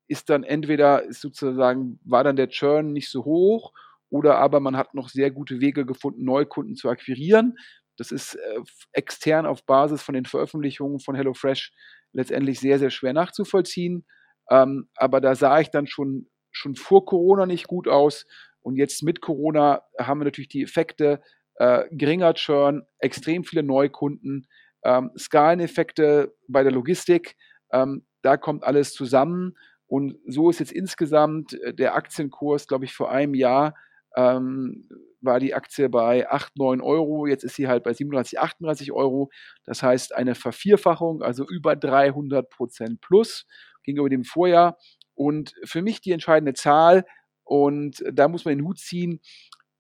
[0.09, 3.73] ist dann entweder ist sozusagen war dann der Churn nicht so hoch
[4.11, 7.57] oder aber man hat noch sehr gute Wege gefunden, Neukunden zu akquirieren.
[7.97, 8.61] Das ist äh,
[8.93, 11.73] extern auf Basis von den Veröffentlichungen von HelloFresh
[12.13, 14.07] letztendlich sehr, sehr schwer nachzuvollziehen.
[14.51, 18.27] Ähm, aber da sah ich dann schon, schon vor Corona nicht gut aus.
[18.61, 21.21] Und jetzt mit Corona haben wir natürlich die Effekte,
[21.57, 24.47] äh, geringer Churn, extrem viele Neukunden,
[24.85, 27.37] ähm, Skaleneffekte bei der Logistik.
[27.73, 29.57] Ähm, da kommt alles zusammen.
[29.87, 33.75] Und so ist jetzt insgesamt äh, der Aktienkurs, glaube ich, vor einem Jahr
[34.17, 34.89] ähm,
[35.21, 37.27] war die Aktie bei 8, 9 Euro.
[37.27, 39.31] Jetzt ist sie halt bei 37, 38 Euro.
[39.65, 43.47] Das heißt eine Vervierfachung, also über 300 Prozent plus
[43.83, 44.77] gegenüber dem Vorjahr.
[45.15, 47.05] Und für mich die entscheidende Zahl,
[47.45, 49.21] und da muss man den Hut ziehen,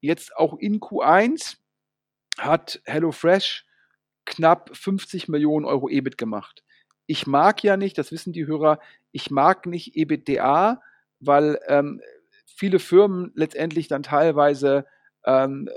[0.00, 1.56] jetzt auch in Q1
[2.38, 3.64] hat HelloFresh
[4.24, 6.62] knapp 50 Millionen Euro EBIT gemacht.
[7.06, 8.80] Ich mag ja nicht, das wissen die Hörer,
[9.12, 10.80] ich mag nicht EBITDA,
[11.20, 12.00] weil ähm,
[12.46, 14.86] viele Firmen letztendlich dann teilweise
[15.24, 15.68] ähm,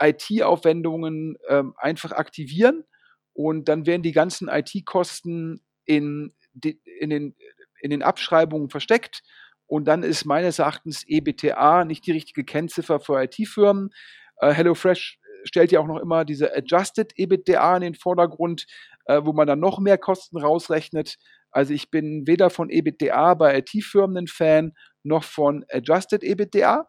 [0.00, 2.84] IT-Aufwendungen ähm, einfach aktivieren
[3.32, 7.34] und dann werden die ganzen IT-Kosten in, in, den,
[7.80, 9.22] in den Abschreibungen versteckt
[9.66, 13.90] und dann ist meines Erachtens EBTA nicht die richtige Kennziffer für IT-Firmen.
[14.38, 18.66] Äh, HelloFresh stellt ja auch noch immer diese Adjusted EBITDA in den Vordergrund,
[19.06, 21.16] äh, wo man dann noch mehr Kosten rausrechnet.
[21.50, 26.88] Also ich bin weder von EBITDA bei IT-Firmen ein Fan, noch von Adjusted EBITDA.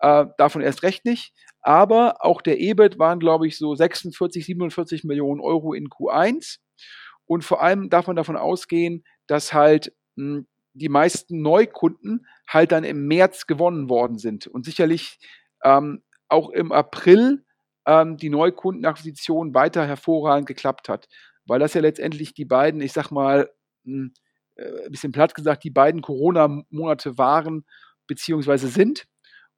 [0.00, 1.32] Äh, davon erst recht nicht.
[1.62, 6.58] Aber auch der EBIT waren, glaube ich, so 46, 47 Millionen Euro in Q1.
[7.24, 12.70] Und vor allem darf man davon ausgehen, dass halt mh, hm, die meisten Neukunden halt
[12.70, 14.46] dann im März gewonnen worden sind.
[14.46, 15.18] Und sicherlich
[15.64, 17.45] ähm, auch im April
[17.86, 21.08] ähm, die Neukundenakquisition weiter hervorragend geklappt hat.
[21.46, 23.50] Weil das ja letztendlich die beiden, ich sag mal,
[23.84, 24.14] mh, hm,
[24.56, 27.64] äh, ein bisschen platt gesagt, die beiden Corona-Monate waren
[28.06, 29.06] beziehungsweise sind.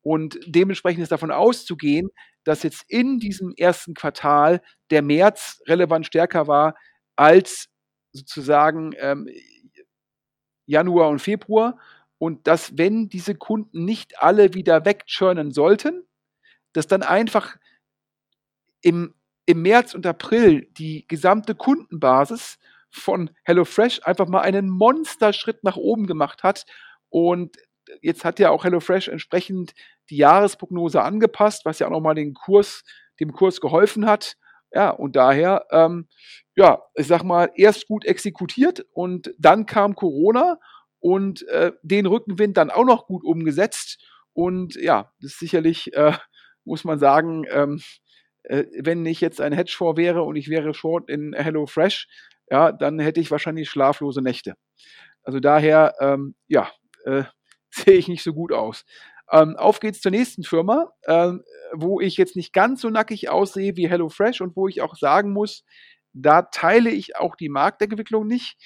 [0.03, 2.11] Und dementsprechend ist davon auszugehen,
[2.45, 6.77] dass jetzt in diesem ersten Quartal der März relevant stärker war
[7.17, 7.69] als
[8.13, 9.29] sozusagen ähm,
[10.67, 11.79] Januar und Februar.
[12.19, 16.05] Und dass, wenn diese Kunden nicht alle wieder wegchurnen sollten,
[16.73, 17.57] dass dann einfach
[18.83, 19.15] im,
[19.47, 22.59] im März und April die gesamte Kundenbasis
[22.91, 26.65] von HelloFresh einfach mal einen Monsterschritt nach oben gemacht hat.
[27.11, 27.57] Und
[28.03, 29.75] jetzt hat ja auch HelloFresh entsprechend
[30.11, 32.85] die Jahresprognose angepasst, was ja auch nochmal den Kurs,
[33.21, 34.37] dem Kurs geholfen hat.
[34.73, 36.09] Ja, und daher, ähm,
[36.55, 40.59] ja, ich sag mal, erst gut exekutiert und dann kam Corona
[41.01, 43.99] und äh, den Rückenwind dann auch noch gut umgesetzt.
[44.35, 46.13] Und ja, das ist sicherlich, äh,
[46.65, 47.81] muss man sagen, ähm,
[48.49, 52.09] äh, wenn ich jetzt ein Hedgefonds wäre und ich wäre short in HelloFresh,
[52.51, 54.55] ja, dann hätte ich wahrscheinlich schlaflose Nächte.
[55.23, 56.71] Also daher, ähm, ja,
[57.05, 57.25] äh,
[57.71, 58.85] sehe ich nicht so gut aus.
[59.31, 61.43] Ähm, auf geht's zur nächsten Firma, ähm,
[61.75, 65.33] wo ich jetzt nicht ganz so nackig aussehe wie HelloFresh und wo ich auch sagen
[65.33, 65.65] muss,
[66.15, 68.57] da teile ich auch die Marktentwicklung nicht.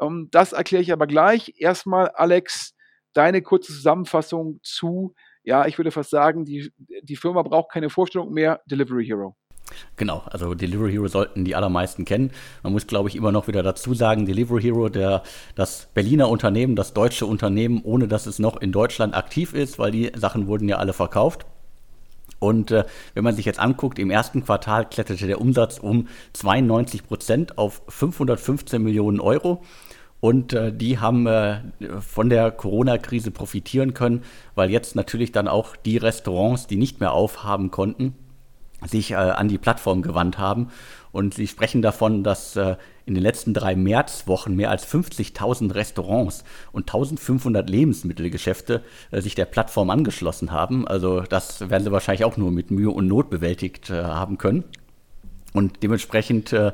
[0.00, 1.54] Ähm, das erkläre ich aber gleich.
[1.58, 2.74] Erstmal, Alex,
[3.12, 5.14] deine kurze Zusammenfassung zu,
[5.48, 6.70] ja, ich würde fast sagen, die,
[7.02, 9.34] die Firma braucht keine Vorstellung mehr, Delivery Hero.
[9.96, 12.32] Genau, also Delivery Hero sollten die allermeisten kennen.
[12.62, 15.22] Man muss, glaube ich, immer noch wieder dazu sagen, Delivery Hero, der,
[15.54, 19.90] das Berliner Unternehmen, das deutsche Unternehmen, ohne dass es noch in Deutschland aktiv ist, weil
[19.90, 21.46] die Sachen wurden ja alle verkauft.
[22.38, 22.84] Und äh,
[23.14, 27.80] wenn man sich jetzt anguckt, im ersten Quartal kletterte der Umsatz um 92 Prozent auf
[27.88, 29.64] 515 Millionen Euro.
[30.20, 31.60] Und äh, die haben äh,
[32.00, 34.22] von der Corona-Krise profitieren können,
[34.54, 38.14] weil jetzt natürlich dann auch die Restaurants, die nicht mehr aufhaben konnten,
[38.86, 40.68] sich äh, an die Plattform gewandt haben.
[41.12, 42.76] Und sie sprechen davon, dass äh,
[43.06, 49.46] in den letzten drei Märzwochen mehr als 50.000 Restaurants und 1500 Lebensmittelgeschäfte äh, sich der
[49.46, 50.86] Plattform angeschlossen haben.
[50.86, 54.64] Also das werden sie wahrscheinlich auch nur mit Mühe und Not bewältigt äh, haben können.
[55.54, 56.72] Und dementsprechend äh,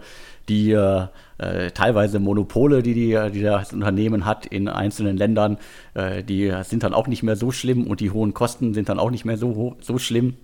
[0.49, 1.07] die äh,
[1.39, 5.59] äh, teilweise Monopole, die, die, die, das Unternehmen hat in einzelnen Ländern,
[5.95, 8.99] äh, die sind dann auch nicht mehr so schlimm und die hohen Kosten sind dann
[8.99, 10.37] auch nicht mehr so, so schlimm,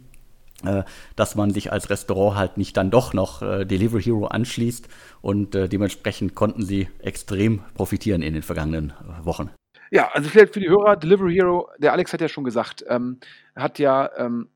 [0.64, 0.82] äh,
[1.16, 4.88] dass man sich als Restaurant halt nicht dann doch noch äh, Delivery Hero anschließt
[5.22, 9.50] und äh, dementsprechend konnten sie extrem profitieren in den vergangenen Wochen.
[9.90, 13.18] Ja, also vielleicht für die Hörer, Delivery Hero, der Alex hat ja schon gesagt, ähm,
[13.56, 14.48] hat ja ähm,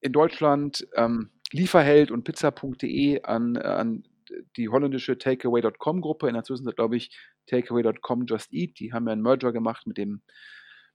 [0.00, 4.04] in Deutschland ähm, Lieferheld und Pizza.de an, an
[4.56, 7.16] die holländische Takeaway.com-Gruppe, in der Zwischenzeit glaube ich
[7.46, 10.22] Takeaway.com Just Eat, die haben ja einen Merger gemacht mit dem,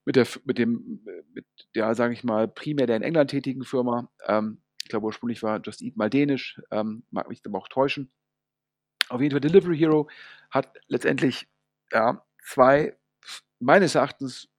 [0.06, 1.46] mit der, mit dem, mit
[1.76, 4.10] der, sage ich mal, primär der in England tätigen Firma.
[4.28, 8.12] Ähm, ich glaube, ursprünglich war Just Eat mal dänisch, ähm, mag mich aber auch täuschen.
[9.10, 10.10] Auf jeden Fall, Delivery Hero
[10.52, 11.48] hat letztendlich
[11.92, 12.98] ja, zwei,
[13.60, 14.50] meines Erachtens,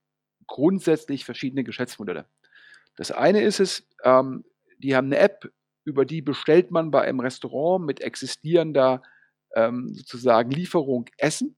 [0.47, 2.29] grundsätzlich verschiedene Geschäftsmodelle.
[2.97, 4.45] Das eine ist es, ähm,
[4.79, 5.51] die haben eine App,
[5.87, 9.03] über die bestellt man bei einem Restaurant mit existierender
[9.55, 11.57] ähm, sozusagen Lieferung Essen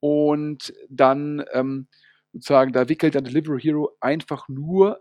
[0.00, 1.86] und dann ähm,
[2.32, 5.00] sozusagen, da wickelt dann Delivery Hero einfach nur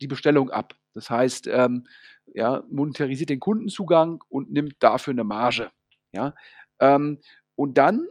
[0.00, 0.74] die Bestellung ab.
[0.94, 1.86] Das heißt, ähm,
[2.34, 5.70] ja, monetarisiert den Kundenzugang und nimmt dafür eine Marge.
[6.12, 6.34] Ja?
[6.80, 7.20] Ähm,
[7.54, 8.06] und dann,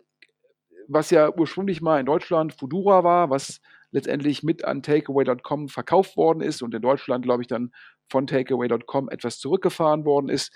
[0.87, 3.59] was ja ursprünglich mal in Deutschland Fudura war, was
[3.91, 7.71] letztendlich mit an Takeaway.com verkauft worden ist und in Deutschland, glaube ich, dann
[8.09, 10.53] von Takeaway.com etwas zurückgefahren worden ist.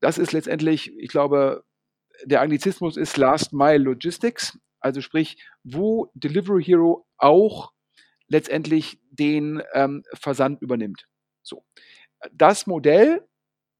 [0.00, 1.64] Das ist letztendlich, ich glaube,
[2.24, 7.72] der Anglizismus ist Last Mile Logistics, also sprich, wo Delivery Hero auch
[8.28, 11.06] letztendlich den ähm, Versand übernimmt.
[11.42, 11.64] So.
[12.32, 13.26] Das Modell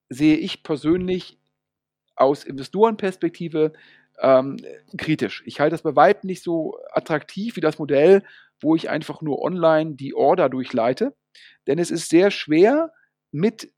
[0.08, 1.38] sehe ich persönlich
[2.16, 3.72] aus Investorenperspektive
[4.20, 4.56] ähm,
[4.96, 5.42] kritisch.
[5.46, 8.22] Ich halte das bei weitem nicht so attraktiv wie das Modell,
[8.61, 11.14] wo ich einfach nur online die Order durchleite.
[11.66, 12.92] Denn es ist sehr schwer,
[13.33, 13.72] mit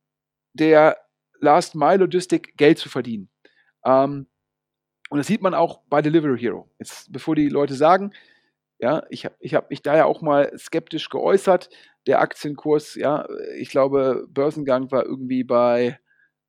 [0.55, 0.97] der
[1.41, 3.29] Last Mile Logistik Geld zu verdienen.
[3.85, 4.27] Ähm,
[5.11, 6.71] und das sieht man auch bei Delivery Hero.
[6.79, 8.13] Jetzt, bevor die Leute sagen,
[8.79, 11.71] ja, ich habe ich hab mich da ja auch mal skeptisch geäußert.
[12.07, 16.01] Der Aktienkurs, ja, ich glaube, Börsengang war irgendwie bei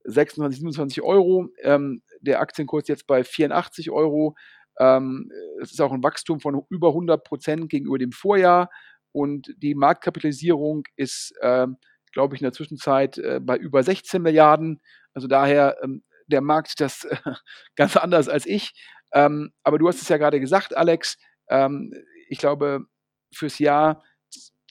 [0.03, 1.47] 26, 27 Euro.
[1.61, 4.35] Ähm, der Aktienkurs jetzt bei 84 Euro.
[4.79, 8.69] Ähm, es ist auch ein Wachstum von über 100 Prozent gegenüber dem Vorjahr
[9.13, 11.67] und die Marktkapitalisierung ist, äh,
[12.11, 14.81] glaube ich, in der Zwischenzeit äh, bei über 16 Milliarden.
[15.13, 17.15] Also daher, ähm, der Markt das äh,
[17.75, 18.73] ganz anders als ich.
[19.13, 21.17] Ähm, aber du hast es ja gerade gesagt, Alex.
[21.47, 21.93] Ähm,
[22.27, 22.85] ich glaube,
[23.33, 24.03] fürs Jahr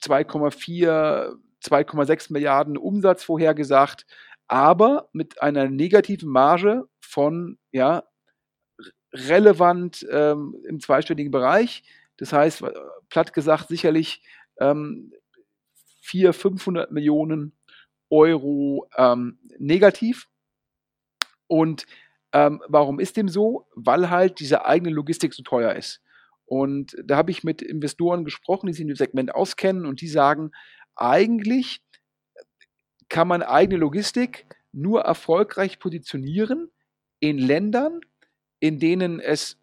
[0.02, 4.04] 2,4, 2,6 Milliarden Umsatz vorhergesagt,
[4.48, 8.04] aber mit einer negativen Marge von ja,
[9.12, 11.84] relevant ähm, im zweistelligen Bereich.
[12.16, 12.72] Das heißt, äh,
[13.08, 14.22] platt gesagt, sicherlich
[14.60, 15.12] ähm,
[16.02, 17.56] 400, 500 Millionen
[18.10, 20.28] Euro ähm, negativ.
[21.46, 21.86] Und
[22.32, 23.66] ähm, warum ist dem so?
[23.74, 26.02] Weil halt diese eigene Logistik so teuer ist.
[26.44, 30.08] Und da habe ich mit Investoren gesprochen, die sich in dem Segment auskennen und die
[30.08, 30.52] sagen,
[30.94, 31.82] eigentlich
[33.12, 36.70] kann man eigene Logistik nur erfolgreich positionieren
[37.20, 38.00] in Ländern,
[38.58, 39.58] in denen es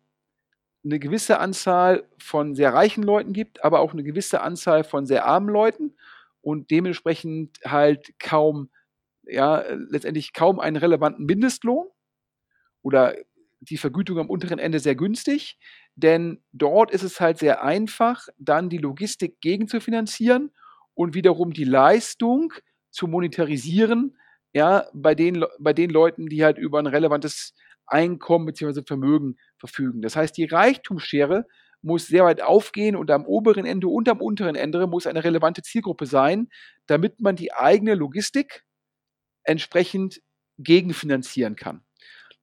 [0.85, 5.25] eine gewisse Anzahl von sehr reichen Leuten gibt, aber auch eine gewisse Anzahl von sehr
[5.25, 5.95] armen Leuten
[6.41, 8.69] und dementsprechend halt kaum,
[9.23, 11.87] ja, letztendlich kaum einen relevanten Mindestlohn
[12.83, 13.15] oder
[13.61, 15.57] die Vergütung am unteren Ende sehr günstig,
[15.95, 20.51] denn dort ist es halt sehr einfach, dann die Logistik gegenzufinanzieren
[20.93, 22.53] und wiederum die Leistung
[22.91, 24.17] zu monetarisieren,
[24.53, 27.53] ja, bei den, bei den Leuten, die halt über ein relevantes
[27.85, 28.83] Einkommen bzw.
[28.85, 30.01] Vermögen verfügen.
[30.01, 31.45] Das heißt, die Reichtumsschere
[31.81, 35.61] muss sehr weit aufgehen und am oberen Ende und am unteren Ende muss eine relevante
[35.61, 36.49] Zielgruppe sein,
[36.87, 38.63] damit man die eigene Logistik
[39.43, 40.21] entsprechend
[40.57, 41.83] gegenfinanzieren kann.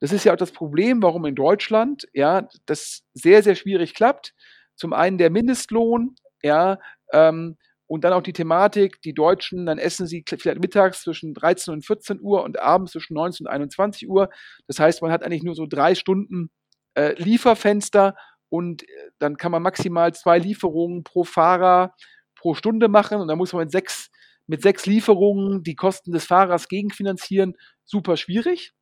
[0.00, 4.34] Das ist ja auch das Problem, warum in Deutschland ja das sehr, sehr schwierig klappt.
[4.74, 6.78] Zum einen der Mindestlohn, ja,
[7.12, 7.56] ähm,
[7.86, 11.86] und dann auch die Thematik, die Deutschen, dann essen sie vielleicht mittags zwischen 13 und
[11.86, 14.28] 14 Uhr und abends zwischen 19 und 21 Uhr.
[14.66, 16.50] Das heißt, man hat eigentlich nur so drei Stunden
[16.94, 18.16] äh, Lieferfenster
[18.48, 18.86] und äh,
[19.18, 21.94] dann kann man maximal zwei Lieferungen pro Fahrer
[22.36, 24.10] pro Stunde machen und dann muss man mit sechs,
[24.46, 27.54] mit sechs Lieferungen die Kosten des Fahrers gegenfinanzieren.
[27.84, 28.72] Super schwierig.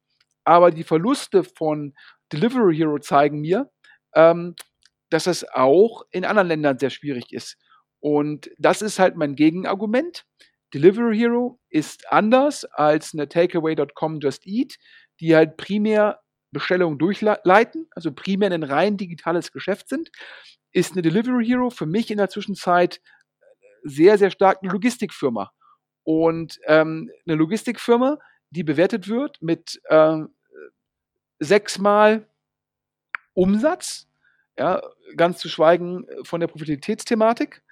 [0.45, 1.95] Aber die Verluste von
[2.33, 3.71] Delivery Hero zeigen mir,
[4.14, 4.55] ähm,
[5.11, 7.57] dass es auch in anderen Ländern sehr schwierig ist.
[8.05, 10.27] Und das ist halt mein Gegenargument.
[10.75, 14.77] Delivery Hero ist anders als eine Takeaway.com Just Eat,
[15.21, 20.11] die halt primär Bestellungen durchleiten, also primär ein rein digitales Geschäft sind,
[20.71, 23.01] ist eine Delivery Hero für mich in der Zwischenzeit
[23.85, 25.51] sehr, sehr stark eine Logistikfirma.
[26.03, 28.19] Und ähm, eine Logistikfirma,
[28.51, 30.19] die bewertet wird mit äh,
[31.38, 32.29] sechsmal
[33.33, 34.09] Umsatz,
[34.59, 34.83] ja,
[35.17, 37.63] ganz zu schweigen von der Profitabilitätsthematik.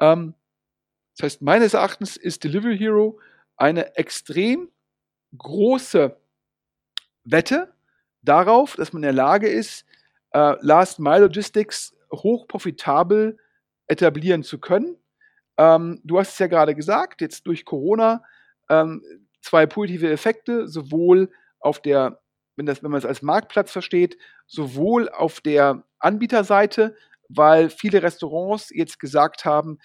[0.00, 0.34] Ähm,
[1.16, 3.18] das heißt, meines Erachtens ist Delivery Hero
[3.56, 4.70] eine extrem
[5.36, 6.16] große
[7.24, 7.72] Wette
[8.22, 9.84] darauf, dass man in der Lage ist,
[10.32, 13.38] äh, Last Mile Logistics hochprofitabel
[13.86, 14.96] etablieren zu können.
[15.56, 18.22] Ähm, du hast es ja gerade gesagt, jetzt durch Corona
[18.68, 19.02] ähm,
[19.40, 21.30] zwei positive Effekte, sowohl
[21.60, 22.20] auf der,
[22.56, 26.96] wenn, das, wenn man es als Marktplatz versteht, sowohl auf der Anbieterseite,
[27.28, 29.78] weil viele Restaurants jetzt gesagt haben,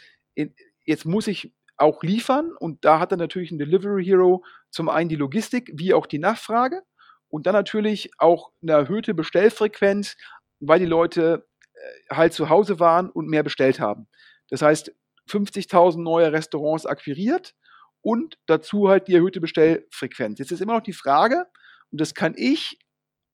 [0.86, 5.10] jetzt muss ich auch liefern und da hat dann natürlich ein Delivery Hero zum einen
[5.10, 6.84] die Logistik wie auch die Nachfrage
[7.28, 10.16] und dann natürlich auch eine erhöhte Bestellfrequenz,
[10.60, 14.08] weil die Leute äh, halt zu Hause waren und mehr bestellt haben.
[14.50, 14.94] Das heißt,
[15.30, 17.56] 50.000 neue Restaurants akquiriert
[18.02, 20.40] und dazu halt die erhöhte Bestellfrequenz.
[20.40, 21.46] Jetzt ist immer noch die Frage,
[21.92, 22.80] und das kann ich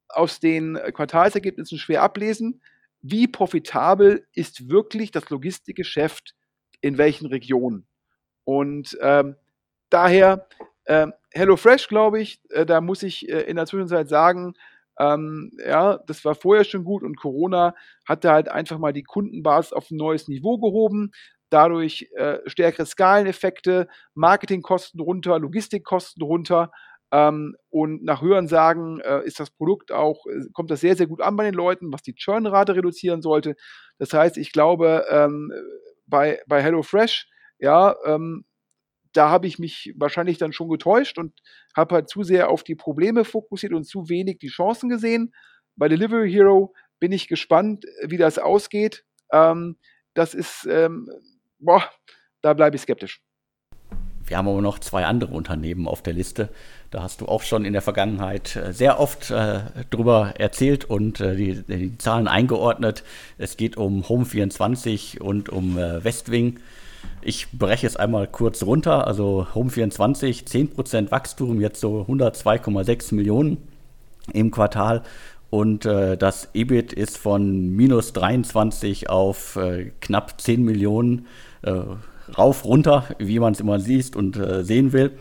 [0.09, 2.61] aus den Quartalsergebnissen schwer ablesen,
[3.01, 6.33] wie profitabel ist wirklich das Logistikgeschäft
[6.81, 7.87] in welchen Regionen.
[8.43, 9.35] Und ähm,
[9.89, 10.47] daher
[10.85, 14.53] äh, HelloFresh, glaube ich, äh, da muss ich äh, in der Zwischenzeit sagen,
[14.99, 17.75] ähm, ja, das war vorher schon gut und Corona
[18.07, 21.11] hatte halt einfach mal die Kundenbasis auf ein neues Niveau gehoben
[21.49, 26.71] dadurch äh, stärkere Skaleneffekte, Marketingkosten runter, Logistikkosten runter.
[27.11, 31.21] Ähm, und nach Hörensagen äh, ist das Produkt auch, äh, kommt das sehr, sehr gut
[31.21, 33.55] an bei den Leuten, was die Churnrate reduzieren sollte.
[33.97, 35.51] Das heißt, ich glaube, ähm,
[36.05, 38.45] bei, bei HelloFresh, ja, ähm,
[39.13, 41.33] da habe ich mich wahrscheinlich dann schon getäuscht und
[41.75, 45.33] habe halt zu sehr auf die Probleme fokussiert und zu wenig die Chancen gesehen.
[45.75, 49.05] Bei Delivery Hero bin ich gespannt, wie das ausgeht.
[49.31, 49.77] Ähm,
[50.13, 51.09] das ist ähm,
[51.59, 51.83] boah,
[52.41, 53.21] da bleibe ich skeptisch.
[54.27, 56.49] Wir haben aber noch zwei andere Unternehmen auf der Liste.
[56.91, 59.59] Da hast du auch schon in der Vergangenheit äh, sehr oft äh,
[59.89, 63.03] drüber erzählt und äh, die, die, Zahlen eingeordnet.
[63.37, 66.59] Es geht um Home24 und um äh, Westwing.
[67.21, 69.07] Ich breche es einmal kurz runter.
[69.07, 73.57] Also Home24, 10% Wachstum, jetzt so 102,6 Millionen
[74.33, 75.03] im Quartal.
[75.49, 81.27] Und äh, das EBIT ist von minus 23 auf äh, knapp 10 Millionen
[81.63, 81.73] äh,
[82.37, 85.11] rauf, runter, wie man es immer sieht und äh, sehen will.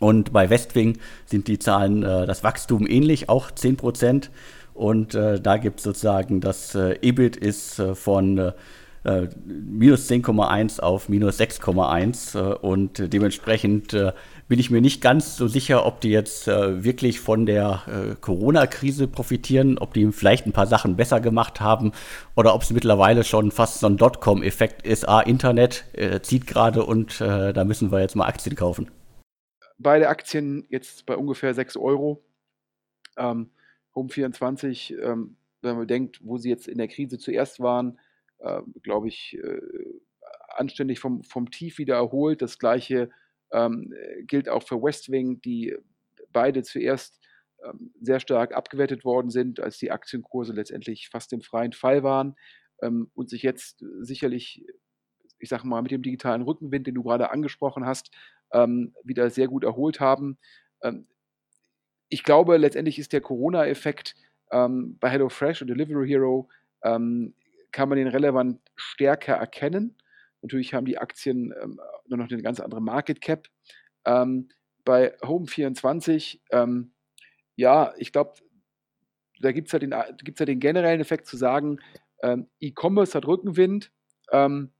[0.00, 4.30] Und bei Westwing sind die Zahlen, äh, das Wachstum ähnlich, auch 10 Prozent.
[4.74, 8.52] Und äh, da gibt es sozusagen, das äh, EBIT ist äh, von äh,
[9.44, 13.96] minus 10,1 auf minus 6,1 und dementsprechend
[14.48, 18.14] bin ich mir nicht ganz so sicher, ob die jetzt äh, wirklich von der äh,
[18.18, 21.92] Corona-Krise profitieren, ob die vielleicht ein paar Sachen besser gemacht haben
[22.34, 25.06] oder ob es mittlerweile schon fast so ein Dotcom-Effekt ist.
[25.06, 28.90] Ah, Internet äh, zieht gerade und äh, da müssen wir jetzt mal Aktien kaufen.
[29.76, 32.24] Beide Aktien jetzt bei ungefähr 6 Euro.
[33.18, 33.50] Ähm,
[33.94, 37.98] Home24, ähm, wenn man denkt, wo sie jetzt in der Krise zuerst waren,
[38.38, 39.60] äh, glaube ich, äh,
[40.56, 42.40] anständig vom, vom Tief wieder erholt.
[42.40, 43.10] Das gleiche
[43.52, 45.76] ähm, gilt auch für West Wing, die
[46.32, 47.20] beide zuerst
[47.64, 52.36] ähm, sehr stark abgewertet worden sind, als die Aktienkurse letztendlich fast im freien Fall waren
[52.82, 54.64] ähm, und sich jetzt sicherlich,
[55.38, 58.10] ich sage mal, mit dem digitalen Rückenwind, den du gerade angesprochen hast,
[58.52, 60.38] ähm, wieder sehr gut erholt haben.
[60.82, 61.06] Ähm,
[62.08, 64.14] ich glaube, letztendlich ist der Corona-Effekt
[64.50, 66.48] ähm, bei HelloFresh und Delivery Hero
[66.80, 69.96] kann man den relevant stärker erkennen.
[70.42, 73.48] Natürlich haben die Aktien ähm, nur noch eine ganz andere Market Cap.
[74.04, 74.48] Ähm,
[74.84, 76.92] bei Home24, ähm,
[77.56, 78.34] ja, ich glaube,
[79.40, 81.78] da gibt es halt, den, gibt's halt den generellen Effekt zu sagen,
[82.22, 83.92] ähm, E-Commerce hat Rückenwind.
[84.32, 84.72] Ähm,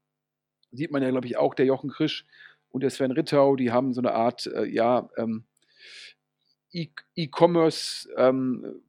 [0.73, 2.27] sieht man ja, glaube ich, auch der Jochen Krisch
[2.71, 5.45] und der Sven Rittau, die haben so eine Art, äh, ja, ähm,
[6.71, 8.83] E-Commerce ähm,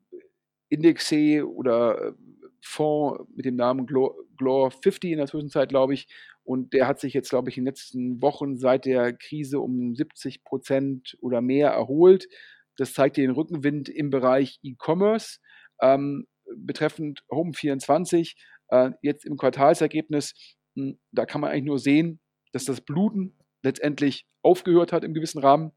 [0.68, 2.14] Indexe oder äh,
[2.62, 6.08] Fonds mit dem Namen Glor 50 in der Zwischenzeit, glaube ich,
[6.50, 9.94] und der hat sich jetzt, glaube ich, in den letzten Wochen seit der Krise um
[9.94, 12.28] 70 Prozent oder mehr erholt.
[12.76, 15.38] Das zeigt den Rückenwind im Bereich E-Commerce.
[15.80, 16.26] Ähm,
[16.58, 18.34] betreffend Home24,
[18.70, 20.34] äh, jetzt im Quartalsergebnis,
[20.74, 22.20] mh, hm, da kann man eigentlich nur sehen,
[22.52, 25.72] dass das Bluten letztendlich aufgehört hat im gewissen Rahmen,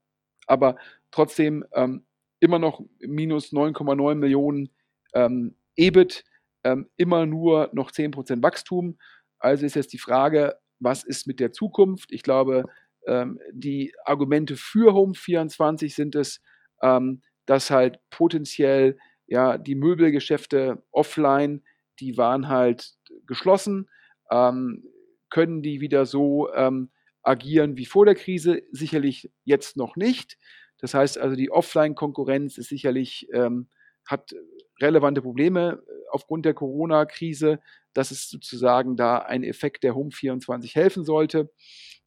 [0.46, 0.76] aber
[1.10, 2.06] trotzdem ähm,
[2.40, 4.70] immer noch minus 9,9 Millionen
[5.12, 6.24] ähm, EBIT,
[6.64, 8.96] ähm, immer nur noch 10% Wachstum.
[9.38, 12.12] Also ist jetzt die Frage, was ist mit der Zukunft?
[12.12, 12.64] Ich glaube,
[13.06, 16.40] ähm, die Argumente für Home 24 sind es,
[16.82, 21.62] ähm, dass halt potenziell ja die Möbelgeschäfte offline,
[22.00, 22.94] die waren halt
[23.26, 23.88] geschlossen,
[24.30, 24.84] ähm,
[25.30, 26.90] können die wieder so ähm,
[27.22, 28.62] agieren wie vor der Krise?
[28.70, 30.38] Sicherlich jetzt noch nicht.
[30.78, 33.68] Das heißt also, die Offline-Konkurrenz ist sicherlich ähm,
[34.06, 34.34] hat
[34.80, 37.60] relevante Probleme äh, aufgrund der Corona-Krise.
[37.92, 41.50] Das ist sozusagen da ein Effekt, der Home 24 helfen sollte.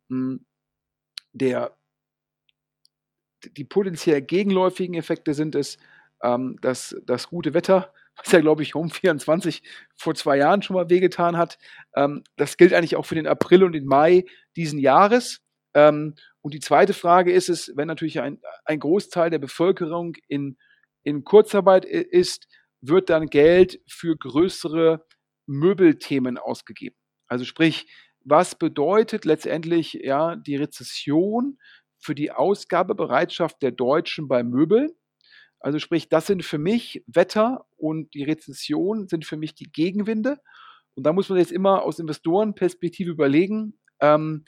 [0.10, 0.46] Hm,
[1.34, 1.78] der,
[3.58, 5.78] die potenziell gegenläufigen Effekte sind es,
[6.24, 9.62] ähm, dass das gute Wetter, was ja, glaube ich, Home 24
[9.96, 11.58] vor zwei Jahren schon mal wehgetan hat,
[11.96, 14.26] ähm, das gilt eigentlich auch für den April und den Mai
[14.56, 15.41] diesen Jahres.
[15.74, 20.58] Ähm, und die zweite Frage ist es, wenn natürlich ein, ein Großteil der Bevölkerung in,
[21.06, 22.47] in Kurzarbeit ist,
[22.82, 25.06] wird dann Geld für größere
[25.45, 26.95] Möbelthemen ausgegeben.
[27.28, 27.88] Also sprich,
[28.22, 31.60] was bedeutet letztendlich ja die Rezession
[31.99, 34.91] für die Ausgabebereitschaft der Deutschen bei Möbeln?
[35.60, 40.39] Also sprich, das sind für mich Wetter und die Rezession sind für mich die Gegenwinde.
[40.95, 44.45] Und da muss man jetzt immer aus Investorenperspektive überlegen, ähm,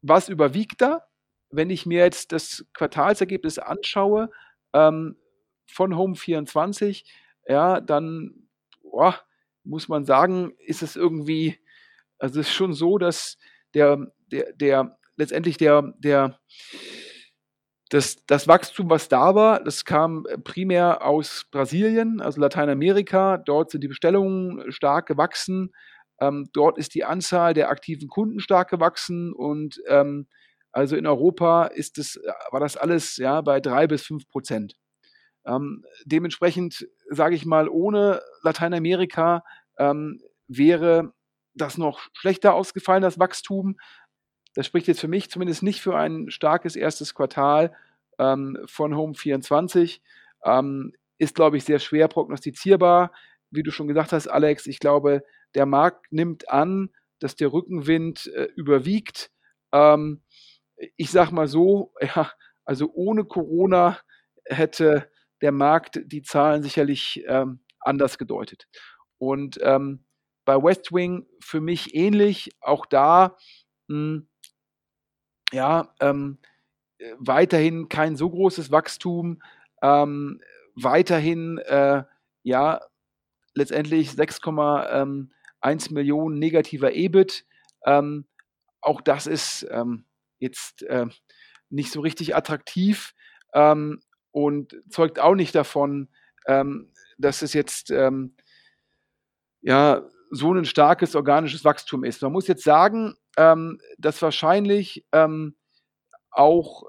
[0.00, 1.02] was überwiegt da?
[1.50, 4.30] Wenn ich mir jetzt das Quartalsergebnis anschaue
[4.72, 5.16] ähm,
[5.66, 7.04] von Home24,
[7.48, 8.46] ja, dann
[8.82, 9.20] boah,
[9.64, 11.58] muss man sagen, ist es irgendwie,
[12.18, 13.36] also es ist schon so, dass
[13.74, 16.38] der, der, der letztendlich der, der,
[17.90, 23.38] das, das Wachstum, was da war, das kam primär aus Brasilien, also Lateinamerika.
[23.38, 25.72] Dort sind die Bestellungen stark gewachsen.
[26.20, 30.26] Ähm, dort ist die Anzahl der aktiven Kunden stark gewachsen und ähm,
[30.72, 34.76] also in Europa ist es, war das alles ja, bei drei bis fünf Prozent.
[35.46, 39.44] Ähm, dementsprechend sage ich mal, ohne Lateinamerika
[39.78, 41.12] ähm, wäre
[41.54, 43.78] das noch schlechter ausgefallen, das Wachstum.
[44.54, 47.74] Das spricht jetzt für mich zumindest nicht für ein starkes erstes Quartal
[48.18, 50.02] ähm, von Home 24.
[50.44, 53.12] Ähm, ist, glaube ich, sehr schwer prognostizierbar.
[53.50, 55.24] Wie du schon gesagt hast, Alex, ich glaube,
[55.54, 59.30] der Markt nimmt an, dass der Rückenwind äh, überwiegt.
[59.72, 60.22] Ähm,
[60.96, 62.30] ich sage mal so, ja,
[62.64, 63.98] also ohne Corona
[64.44, 65.08] hätte
[65.42, 68.68] der Markt die Zahlen sicherlich ähm, anders gedeutet.
[69.18, 70.04] Und ähm,
[70.44, 73.36] bei West Wing für mich ähnlich, auch da,
[73.88, 74.28] mh, hm,
[75.52, 76.38] ja, ähm,
[77.18, 79.42] weiterhin kein so großes Wachstum,
[79.82, 80.40] ähm,
[80.74, 82.04] weiterhin, äh,
[82.42, 82.80] ja,
[83.54, 87.46] letztendlich 6,1 Millionen negativer EBIT.
[87.84, 88.26] Ähm,
[88.80, 90.04] auch das ist ähm,
[90.38, 91.06] jetzt äh,
[91.70, 93.14] nicht so richtig attraktiv
[93.54, 94.00] ähm,
[94.36, 96.10] und zeugt auch nicht davon,
[96.46, 98.36] ähm, dass es jetzt ähm,
[99.62, 102.20] ja, so ein starkes organisches Wachstum ist.
[102.20, 105.56] Man muss jetzt sagen, ähm, dass wahrscheinlich ähm,
[106.30, 106.82] auch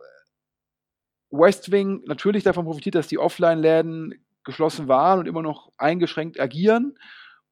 [1.30, 6.98] Westwing natürlich davon profitiert, dass die Offline-Läden geschlossen waren und immer noch eingeschränkt agieren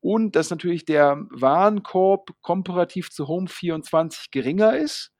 [0.02, 5.14] und dass natürlich der Warenkorb komparativ zu Home 24 geringer ist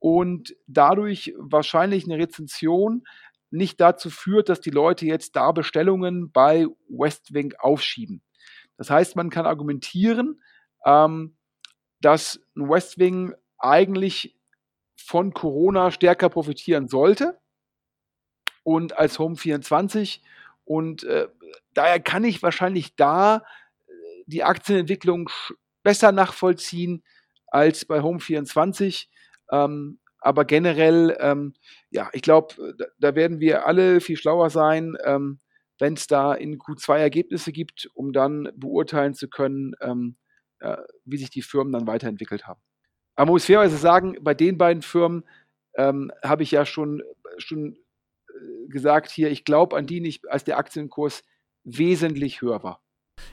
[0.00, 3.04] und dadurch wahrscheinlich eine Rezension
[3.50, 8.22] nicht dazu führt, dass die Leute jetzt da Bestellungen bei Westwing aufschieben.
[8.76, 10.42] Das heißt, man kann argumentieren,
[10.84, 11.36] ähm,
[12.00, 14.36] dass ein West Wing eigentlich
[14.96, 17.38] von Corona stärker profitieren sollte
[18.62, 20.22] und als Home 24.
[20.64, 21.28] Und äh,
[21.74, 23.92] daher kann ich wahrscheinlich da äh,
[24.26, 25.30] die Aktienentwicklung
[25.82, 27.02] besser nachvollziehen
[27.46, 29.08] als bei Home 24.
[29.50, 31.54] Ähm, aber generell, ähm,
[31.90, 34.96] ja, ich glaube, da, da, werden wir alle viel schlauer sein.
[35.04, 35.40] Ähm,
[35.78, 40.16] wenn es da in Q2 Ergebnisse gibt, um dann beurteilen zu können, ähm,
[40.60, 42.60] äh, wie sich die Firmen dann weiterentwickelt haben.
[43.14, 45.24] Aber man muss fairerweise sagen, bei den beiden Firmen
[45.76, 47.02] ähm, habe ich ja schon,
[47.38, 47.76] schon
[48.28, 51.22] äh, gesagt hier, ich glaube an die nicht, als der Aktienkurs
[51.64, 52.82] wesentlich höher war.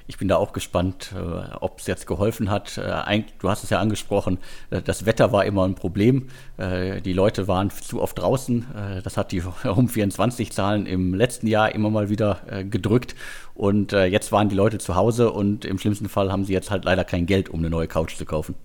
[0.08, 2.78] Ich bin da auch gespannt, äh, ob es jetzt geholfen hat.
[2.78, 4.38] Äh, du hast es ja angesprochen,
[4.70, 6.28] äh, das Wetter war immer ein Problem.
[6.58, 8.66] Die Leute waren zu oft draußen.
[9.04, 13.16] Das hat die Home 24 Zahlen im letzten Jahr immer mal wieder gedrückt.
[13.56, 16.86] Und jetzt waren die Leute zu Hause und im schlimmsten Fall haben sie jetzt halt
[16.86, 18.56] leider kein Geld, um eine neue Couch zu kaufen.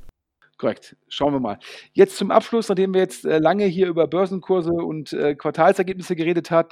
[0.56, 0.96] Korrekt.
[1.08, 1.58] Schauen wir mal.
[1.92, 6.68] Jetzt zum Abschluss, nachdem wir jetzt lange hier über Börsenkurse und Quartalsergebnisse geredet haben,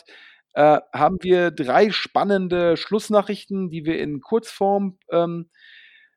[0.59, 5.51] äh, haben wir drei spannende Schlussnachrichten, die wir in Kurzform ähm,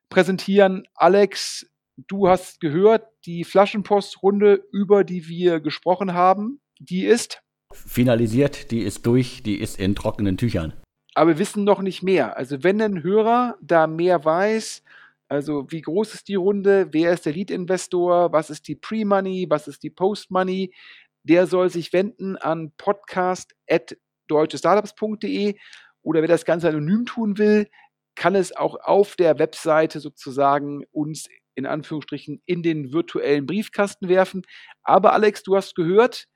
[0.10, 0.88] präsentieren.
[0.96, 8.82] Alex, du hast gehört, die Flaschenpostrunde, über die wir gesprochen haben, die ist finalisiert, die
[8.82, 10.74] ist durch, die ist in trockenen Tüchern.
[11.14, 12.36] Aber wir wissen noch nicht mehr.
[12.36, 14.82] Also wenn ein Hörer da mehr weiß,
[15.28, 19.68] also wie groß ist die Runde, wer ist der Lead-Investor, was ist die Pre-Money, was
[19.68, 20.74] ist die Post-Money,
[21.22, 23.98] der soll sich wenden an podcast@
[24.32, 25.56] deutschestartups.de
[26.02, 27.68] oder wer das Ganze anonym tun will,
[28.16, 34.44] kann es auch auf der Webseite sozusagen uns in Anführungsstrichen in den virtuellen Briefkasten werfen.
[34.84, 36.28] Aber Alex, du hast gehört,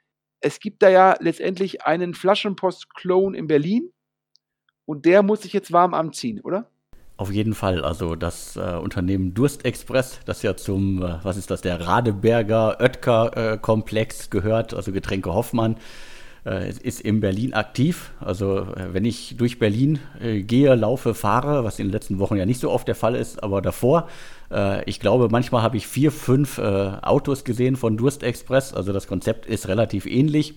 [0.41, 3.91] es gibt da ja letztendlich einen Flaschenpost-Clone in Berlin
[4.85, 6.69] und der muss sich jetzt warm anziehen, oder?
[7.17, 7.83] Auf jeden Fall.
[7.83, 14.29] Also das äh, Unternehmen Durstexpress, das ja zum, äh, was ist das, der Radeberger Oetker-Komplex
[14.29, 15.79] gehört, also Getränke Hoffmann, äh,
[16.45, 18.11] ist in Berlin aktiv.
[18.19, 22.35] Also äh, wenn ich durch Berlin äh, gehe, laufe, fahre, was in den letzten Wochen
[22.35, 24.07] ja nicht so oft der Fall ist, aber davor,
[24.51, 28.73] äh, ich glaube, manchmal habe ich vier, fünf Autos gesehen von Durstexpress.
[28.73, 30.53] Also das Konzept ist relativ ähnlich.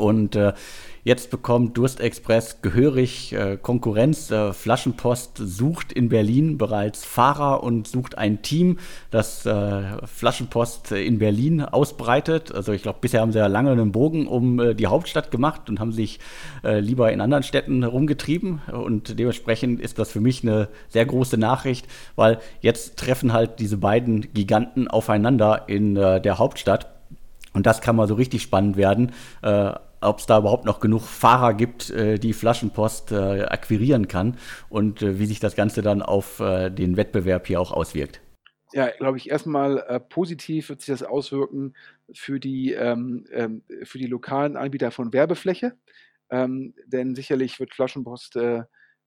[0.00, 0.54] Und äh,
[1.02, 4.30] Jetzt bekommt Durstexpress gehörig äh, Konkurrenz.
[4.30, 8.78] Äh, Flaschenpost sucht in Berlin bereits Fahrer und sucht ein Team,
[9.10, 12.54] das äh, Flaschenpost in Berlin ausbreitet.
[12.54, 15.70] Also ich glaube, bisher haben sie ja lange einen Bogen um äh, die Hauptstadt gemacht
[15.70, 16.20] und haben sich
[16.62, 18.60] äh, lieber in anderen Städten herumgetrieben.
[18.70, 23.78] Und dementsprechend ist das für mich eine sehr große Nachricht, weil jetzt treffen halt diese
[23.78, 26.88] beiden Giganten aufeinander in äh, der Hauptstadt.
[27.54, 29.12] Und das kann mal so richtig spannend werden
[30.00, 34.36] ob es da überhaupt noch genug Fahrer gibt, äh, die Flaschenpost äh, akquirieren kann
[34.68, 38.20] und äh, wie sich das Ganze dann auf äh, den Wettbewerb hier auch auswirkt.
[38.72, 41.74] Ja, glaube ich, erstmal äh, positiv wird sich das auswirken
[42.12, 45.76] für die, ähm, ähm, für die lokalen Anbieter von Werbefläche.
[46.30, 48.62] Ähm, denn sicherlich wird Flaschenpost äh,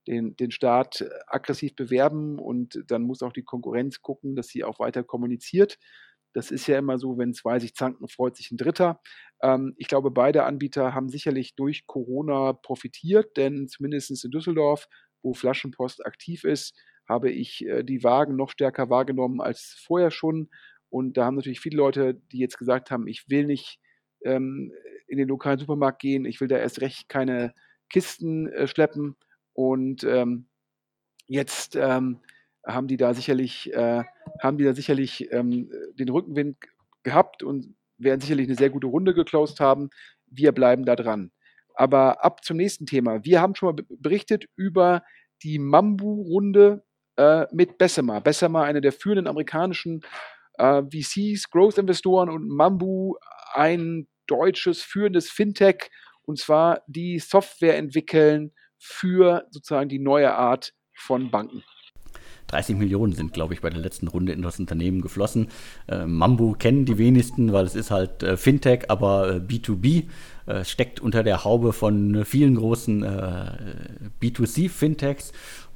[0.05, 4.79] den, den Staat aggressiv bewerben und dann muss auch die Konkurrenz gucken, dass sie auch
[4.79, 5.79] weiter kommuniziert.
[6.33, 9.01] Das ist ja immer so, wenn zwei sich zanken, freut sich ein Dritter.
[9.41, 14.87] Ähm, ich glaube, beide Anbieter haben sicherlich durch Corona profitiert, denn zumindest in Düsseldorf,
[15.21, 16.75] wo Flaschenpost aktiv ist,
[17.07, 20.49] habe ich äh, die Wagen noch stärker wahrgenommen als vorher schon.
[20.89, 23.79] Und da haben natürlich viele Leute, die jetzt gesagt haben, ich will nicht
[24.23, 24.71] ähm,
[25.07, 27.53] in den lokalen Supermarkt gehen, ich will da erst recht keine
[27.89, 29.15] Kisten äh, schleppen.
[29.53, 30.47] Und ähm,
[31.27, 32.19] jetzt ähm,
[32.65, 34.03] haben die da sicherlich, äh,
[34.41, 36.57] haben die da sicherlich ähm, den Rückenwind
[37.03, 39.89] gehabt und werden sicherlich eine sehr gute Runde geclosed haben.
[40.27, 41.31] Wir bleiben da dran.
[41.75, 43.23] Aber ab zum nächsten Thema.
[43.23, 45.03] Wir haben schon mal berichtet über
[45.41, 46.83] die Mambu-Runde
[47.17, 48.21] äh, mit Bessemer.
[48.21, 50.01] Bessemer, eine der führenden amerikanischen
[50.57, 53.15] äh, VCs, Growth-Investoren und Mambu,
[53.53, 55.89] ein deutsches führendes Fintech,
[56.23, 61.63] und zwar die Software entwickeln für sozusagen die neue Art von Banken.
[62.53, 65.47] 30 Millionen sind, glaube ich, bei der letzten Runde in das Unternehmen geflossen.
[65.87, 70.03] Äh, Mambu kennen die wenigsten, weil es ist halt äh, Fintech, aber äh, B2B
[70.45, 73.45] äh, steckt unter der Haube von vielen großen äh,
[74.21, 75.31] B2C-Fintechs.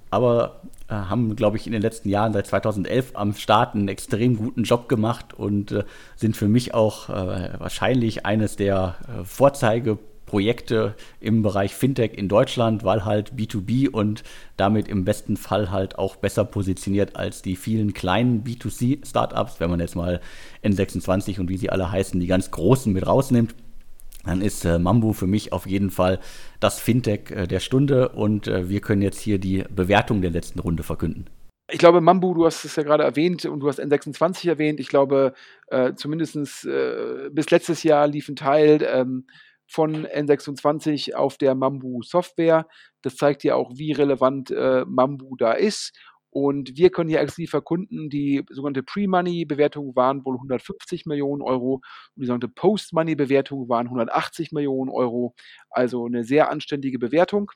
[0.10, 4.38] Aber äh, haben, glaube ich, in den letzten Jahren seit 2011 am Start einen extrem
[4.38, 5.84] guten Job gemacht und
[6.16, 9.98] sind für mich auch wahrscheinlich eines der Vorzeige
[10.28, 14.24] Projekte im Bereich Fintech in Deutschland, weil halt B2B und
[14.58, 19.60] damit im besten Fall halt auch besser positioniert als die vielen kleinen B2C-Startups.
[19.60, 20.22] Wenn man jetzt mal
[20.64, 23.56] N26 und wie sie alle heißen, die ganz großen mit rausnimmt,
[24.26, 26.20] dann ist äh, Mambu für mich auf jeden Fall
[26.60, 30.60] das Fintech äh, der Stunde und äh, wir können jetzt hier die Bewertung der letzten
[30.60, 31.26] Runde verkünden.
[31.70, 34.80] Ich glaube, Mambu, du hast es ja gerade erwähnt und du hast N26 erwähnt.
[34.80, 35.34] Ich glaube,
[35.68, 39.26] äh, zumindest äh, bis letztes Jahr lief ein Teil ähm,
[39.68, 42.68] von N26 auf der Mambu Software.
[43.02, 45.94] Das zeigt ja auch, wie relevant äh, Mambu da ist.
[46.30, 52.22] Und wir können hier exklusiv verkunden, die sogenannte Pre-Money-Bewertung waren wohl 150 Millionen Euro und
[52.22, 55.34] die sogenannte Post-Money-Bewertung waren 180 Millionen Euro.
[55.70, 57.52] Also eine sehr anständige Bewertung.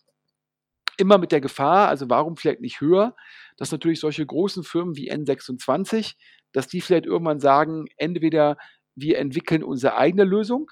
[0.97, 3.15] Immer mit der Gefahr, also warum vielleicht nicht höher,
[3.57, 6.15] dass natürlich solche großen Firmen wie N26,
[6.51, 8.57] dass die vielleicht irgendwann sagen, entweder
[8.95, 10.71] wir entwickeln unsere eigene Lösung,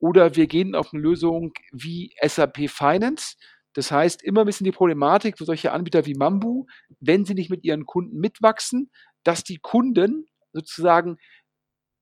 [0.00, 3.36] oder wir gehen auf eine Lösung wie SAP Finance.
[3.74, 6.66] Das heißt, immer ein bisschen die Problematik für solche Anbieter wie Mambu,
[6.98, 8.90] wenn sie nicht mit ihren Kunden mitwachsen,
[9.22, 11.18] dass die Kunden sozusagen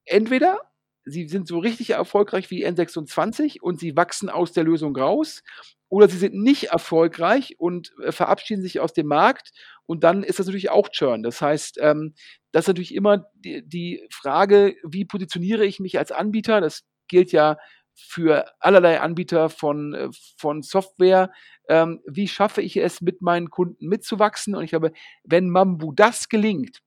[0.06, 0.60] entweder
[1.04, 5.42] sie sind so richtig erfolgreich wie N26 und sie wachsen aus der Lösung raus,
[5.88, 9.50] oder sie sind nicht erfolgreich und äh, verabschieden sich aus dem Markt
[9.86, 11.22] und dann ist das natürlich auch Churn.
[11.22, 12.14] Das heißt, ähm,
[12.52, 16.60] das ist natürlich immer die, die Frage, wie positioniere ich mich als Anbieter?
[16.60, 17.56] Das gilt ja
[17.98, 21.32] für allerlei Anbieter von, äh, von Software.
[21.68, 24.54] Ähm, wie schaffe ich es, mit meinen Kunden mitzuwachsen?
[24.54, 24.92] Und ich glaube,
[25.24, 26.80] wenn Mambu das gelingt,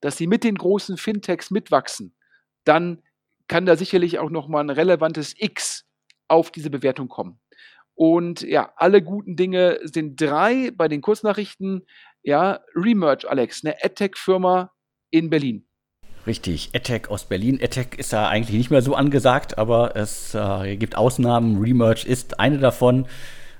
[0.00, 2.14] dass sie mit den großen Fintechs mitwachsen,
[2.64, 3.02] dann
[3.46, 5.86] kann da sicherlich auch nochmal ein relevantes X
[6.28, 7.40] auf diese Bewertung kommen.
[7.94, 11.86] Und ja, alle guten Dinge sind drei bei den Kurznachrichten.
[12.22, 14.72] Ja, Remerge, Alex, eine AdTech-Firma
[15.10, 15.67] in Berlin.
[16.28, 17.58] Richtig, Attack aus Berlin.
[17.62, 21.58] Attack ist ja eigentlich nicht mehr so angesagt, aber es äh, gibt Ausnahmen.
[21.58, 23.06] Remerge ist eine davon.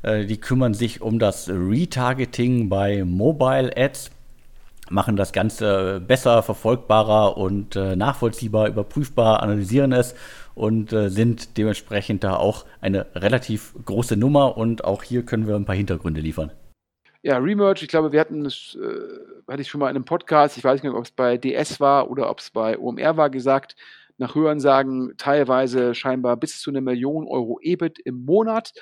[0.03, 4.11] Äh, die kümmern sich um das Retargeting bei Mobile Ads,
[4.91, 10.15] machen das Ganze besser, verfolgbarer und äh, nachvollziehbar, überprüfbar, analysieren es
[10.55, 15.57] und äh, sind dementsprechend da auch eine relativ große Nummer und auch hier können wir
[15.57, 16.51] ein paar Hintergründe liefern.
[17.23, 18.87] Ja, Remerge, ich glaube, wir hatten es, äh,
[19.49, 22.11] hatte ich schon mal in einem Podcast, ich weiß nicht, ob es bei DS war
[22.11, 23.77] oder ob es bei OMR war, gesagt,
[24.19, 28.73] nach Hörensagen teilweise scheinbar bis zu einer Million Euro EBIT im Monat.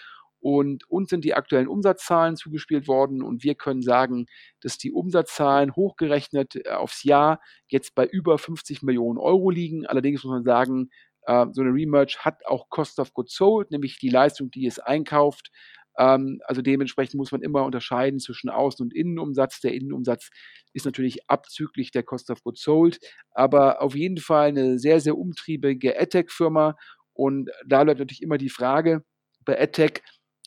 [0.40, 4.26] Und uns sind die aktuellen Umsatzzahlen zugespielt worden und wir können sagen,
[4.60, 9.86] dass die Umsatzzahlen hochgerechnet äh, aufs Jahr jetzt bei über 50 Millionen Euro liegen.
[9.86, 10.90] Allerdings muss man sagen,
[11.22, 14.78] äh, so eine Remerge hat auch Cost of Goods Sold, nämlich die Leistung, die es
[14.78, 15.50] einkauft.
[15.98, 19.60] Ähm, also dementsprechend muss man immer unterscheiden zwischen Außen- und Innenumsatz.
[19.60, 20.30] Der Innenumsatz
[20.72, 22.98] ist natürlich abzüglich der Cost of Goods Sold,
[23.32, 26.76] aber auf jeden Fall eine sehr, sehr umtriebige AdTech-Firma.
[27.14, 29.02] Und da bleibt natürlich immer die Frage,
[29.44, 30.02] bei AdTech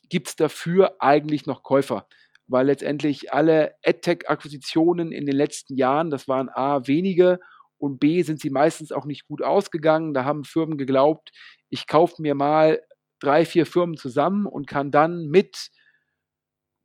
[0.09, 2.07] gibt es dafür eigentlich noch Käufer?
[2.47, 7.39] Weil letztendlich alle AdTech-Akquisitionen in den letzten Jahren, das waren A, wenige
[7.77, 10.13] und B, sind sie meistens auch nicht gut ausgegangen.
[10.13, 11.31] Da haben Firmen geglaubt,
[11.69, 12.81] ich kaufe mir mal
[13.19, 15.71] drei, vier Firmen zusammen und kann dann mit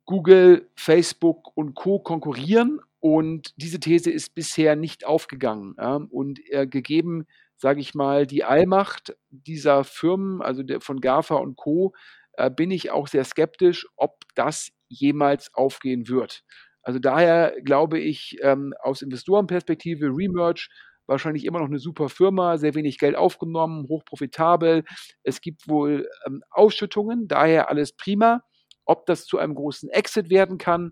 [0.05, 1.99] Google, Facebook und Co.
[1.99, 2.79] konkurrieren.
[2.99, 5.73] Und diese These ist bisher nicht aufgegangen.
[6.09, 7.25] Und äh, gegeben,
[7.57, 11.93] sage ich mal, die Allmacht dieser Firmen, also von GAFA und Co.,
[12.33, 16.43] äh, bin ich auch sehr skeptisch, ob das jemals aufgehen wird.
[16.81, 20.67] Also daher glaube ich ähm, aus Investorenperspektive Remerge
[21.07, 24.83] wahrscheinlich immer noch eine super Firma, sehr wenig Geld aufgenommen, hochprofitabel.
[25.23, 28.43] Es gibt wohl ähm, Ausschüttungen, daher alles prima.
[28.85, 30.91] Ob das zu einem großen Exit werden kann,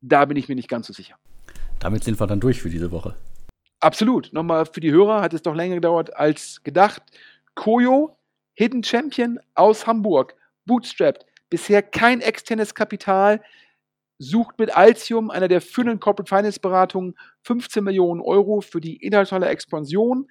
[0.00, 1.16] da bin ich mir nicht ganz so sicher.
[1.80, 3.16] Damit sind wir dann durch für diese Woche.
[3.80, 4.32] Absolut.
[4.32, 7.02] Nochmal für die Hörer hat es doch länger gedauert als gedacht.
[7.54, 8.16] Koyo,
[8.54, 10.34] Hidden Champion aus Hamburg,
[10.66, 13.40] bootstrapped, bisher kein externes Kapital,
[14.18, 17.14] sucht mit Altium, einer der führenden Corporate Finance Beratungen,
[17.44, 20.28] 15 Millionen Euro für die internationale Expansion.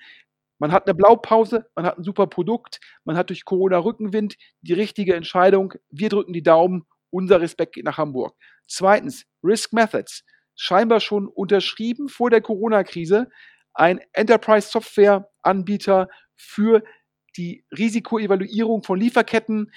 [0.60, 4.74] Man hat eine Blaupause, man hat ein super Produkt, man hat durch Corona Rückenwind die
[4.74, 5.74] richtige Entscheidung.
[5.90, 8.36] Wir drücken die Daumen, unser Respekt geht nach Hamburg.
[8.68, 10.24] Zweitens, Risk Methods.
[10.56, 13.30] Scheinbar schon unterschrieben vor der Corona-Krise.
[13.74, 16.84] Ein Enterprise-Software-Anbieter für
[17.38, 19.72] die Risikoevaluierung von Lieferketten.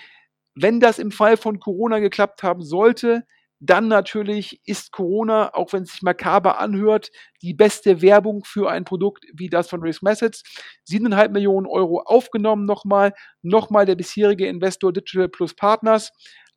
[0.55, 3.27] Wenn das im Fall von Corona geklappt haben sollte,
[3.63, 7.11] dann natürlich ist Corona, auch wenn es sich makaber anhört,
[7.43, 10.43] die beste Werbung für ein Produkt wie das von Risk Methods.
[10.89, 13.13] 7,5 Millionen Euro aufgenommen nochmal.
[13.43, 16.11] Nochmal der bisherige Investor Digital Plus Partners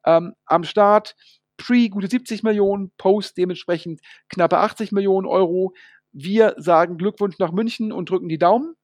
[0.06, 1.16] ähm, am Start.
[1.58, 4.00] Pre gute 70 Millionen, Post dementsprechend
[4.30, 5.74] knappe 80 Millionen Euro.
[6.14, 8.76] Wir sagen Glückwunsch nach München und drücken die Daumen.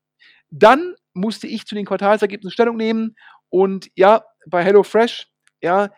[0.50, 3.16] Dann musste ich zu den Quartalsergebnissen Stellung nehmen
[3.48, 5.28] und ja, bei HelloFresh,
[5.62, 5.90] ja,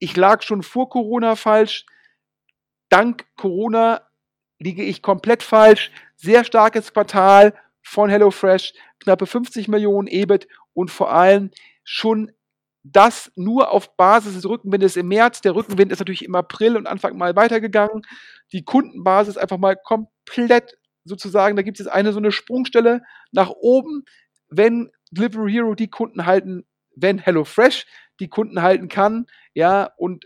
[0.00, 1.86] ich lag schon vor Corona falsch.
[2.88, 4.00] Dank Corona
[4.58, 5.92] liege ich komplett falsch.
[6.16, 11.50] Sehr starkes Quartal von HelloFresh, knappe 50 Millionen EBIT und vor allem
[11.84, 12.32] schon
[12.82, 15.42] das nur auf Basis des Rückenwindes im März.
[15.42, 18.02] Der Rückenwind ist natürlich im April und Anfang mal weitergegangen.
[18.52, 23.50] Die Kundenbasis einfach mal komplett sozusagen, da gibt es jetzt eine so eine Sprungstelle nach
[23.50, 24.04] oben,
[24.48, 27.86] wenn Delivery Hero die Kunden halten, wenn HelloFresh
[28.18, 30.24] die Kunden halten kann, ja, und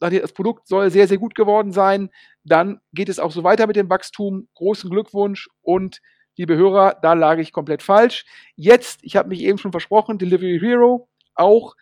[0.00, 2.10] äh, das Produkt soll sehr, sehr gut geworden sein,
[2.44, 4.48] dann geht es auch so weiter mit dem Wachstum.
[4.54, 6.00] Großen Glückwunsch und
[6.36, 8.24] liebe Hörer, da lag ich komplett falsch.
[8.56, 11.74] Jetzt, ich habe mich eben schon versprochen, Delivery Hero, auch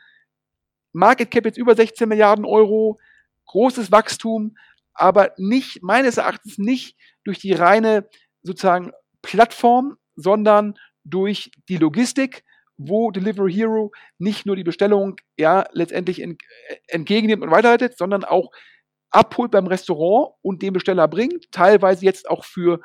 [0.93, 2.99] Market Cap jetzt über 16 Milliarden Euro,
[3.47, 4.57] großes Wachstum,
[4.93, 8.09] aber nicht, meines Erachtens nicht durch die reine
[8.43, 10.75] sozusagen Plattform, sondern
[11.05, 12.45] durch die Logistik,
[12.83, 18.25] wo Delivery Hero nicht nur die Bestellung ja letztendlich ent, äh, entgegennimmt und weiterleitet, sondern
[18.25, 18.51] auch
[19.11, 22.81] abholt beim Restaurant und den Besteller bringt, teilweise jetzt auch für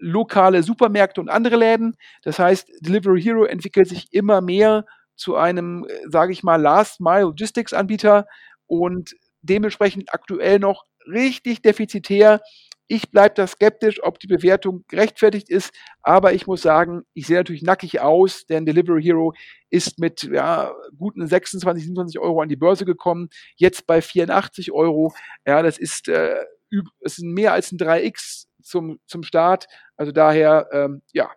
[0.00, 1.96] lokale Supermärkte und andere Läden.
[2.22, 4.84] Das heißt, Delivery Hero entwickelt sich immer mehr
[5.16, 8.26] zu einem, äh, sage ich mal, Last Mile Logistics Anbieter
[8.66, 12.42] und dementsprechend aktuell noch richtig defizitär
[12.88, 15.72] ich bleibe da skeptisch, ob die Bewertung gerechtfertigt ist,
[16.02, 19.34] aber ich muss sagen, ich sehe natürlich nackig aus, denn Delivery Hero
[19.68, 25.12] ist mit ja, guten 26, 27 Euro an die Börse gekommen, jetzt bei 84 Euro.
[25.46, 26.36] Ja, das ist, äh,
[27.00, 29.66] ist mehr als ein 3x zum, zum Start.
[29.96, 31.30] Also daher, ähm, ja.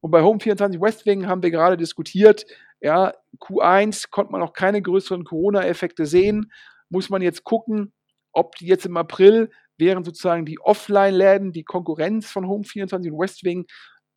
[0.00, 2.44] Und bei Home24 Westwing haben wir gerade diskutiert,
[2.80, 6.52] ja, Q1 konnte man noch keine größeren Corona-Effekte sehen.
[6.88, 7.92] Muss man jetzt gucken,
[8.32, 13.66] ob die jetzt im April während sozusagen die Offline-Läden, die Konkurrenz von Home24 und Westwing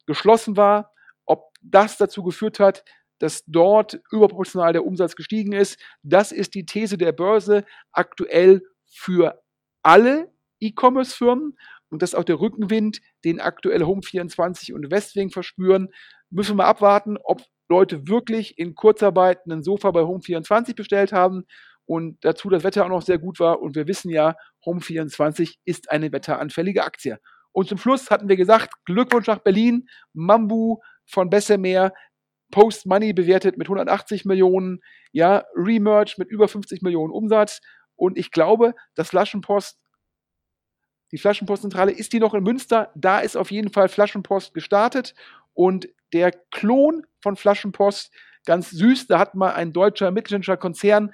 [0.05, 0.91] geschlossen war,
[1.25, 2.83] ob das dazu geführt hat,
[3.19, 5.79] dass dort überproportional der Umsatz gestiegen ist.
[6.03, 9.41] Das ist die These der Börse aktuell für
[9.81, 11.57] alle E-Commerce-Firmen
[11.93, 15.89] und das ist auch der Rückenwind, den aktuell Home24 und Westwing verspüren.
[16.31, 21.45] Müssen wir mal abwarten, ob Leute wirklich in Kurzarbeit ein Sofa bei Home24 bestellt haben
[21.85, 23.61] und dazu das Wetter auch noch sehr gut war.
[23.61, 24.35] Und wir wissen ja,
[24.65, 27.19] Home24 ist eine wetteranfällige Aktie.
[27.51, 31.93] Und zum Schluss hatten wir gesagt, Glückwunsch nach Berlin, Mambu von Bessemer,
[32.51, 37.61] Post Money bewertet mit 180 Millionen, ja, Remerge mit über 50 Millionen Umsatz.
[37.95, 39.79] Und ich glaube, das Flaschenpost,
[41.11, 42.91] die Flaschenpostzentrale, ist die noch in Münster?
[42.95, 45.13] Da ist auf jeden Fall Flaschenpost gestartet.
[45.53, 48.11] Und der Klon von Flaschenpost,
[48.45, 51.11] ganz süß, da hat mal ein deutscher mittelständischer Konzern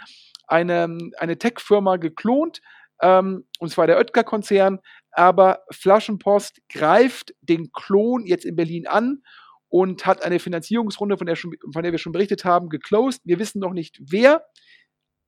[0.48, 2.62] eine, eine Tech-Firma geklont,
[3.02, 4.80] ähm, und zwar der Oetker-Konzern.
[5.12, 9.24] Aber Flaschenpost greift den Klon jetzt in Berlin an
[9.70, 13.22] und hat eine Finanzierungsrunde, von der, schon, von der wir schon berichtet haben, geclosed.
[13.26, 14.46] Wir wissen noch nicht wer,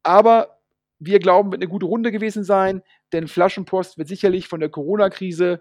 [0.03, 0.59] aber
[0.99, 5.59] wir glauben, wird eine gute Runde gewesen sein, denn Flaschenpost wird sicherlich von der Corona-Krise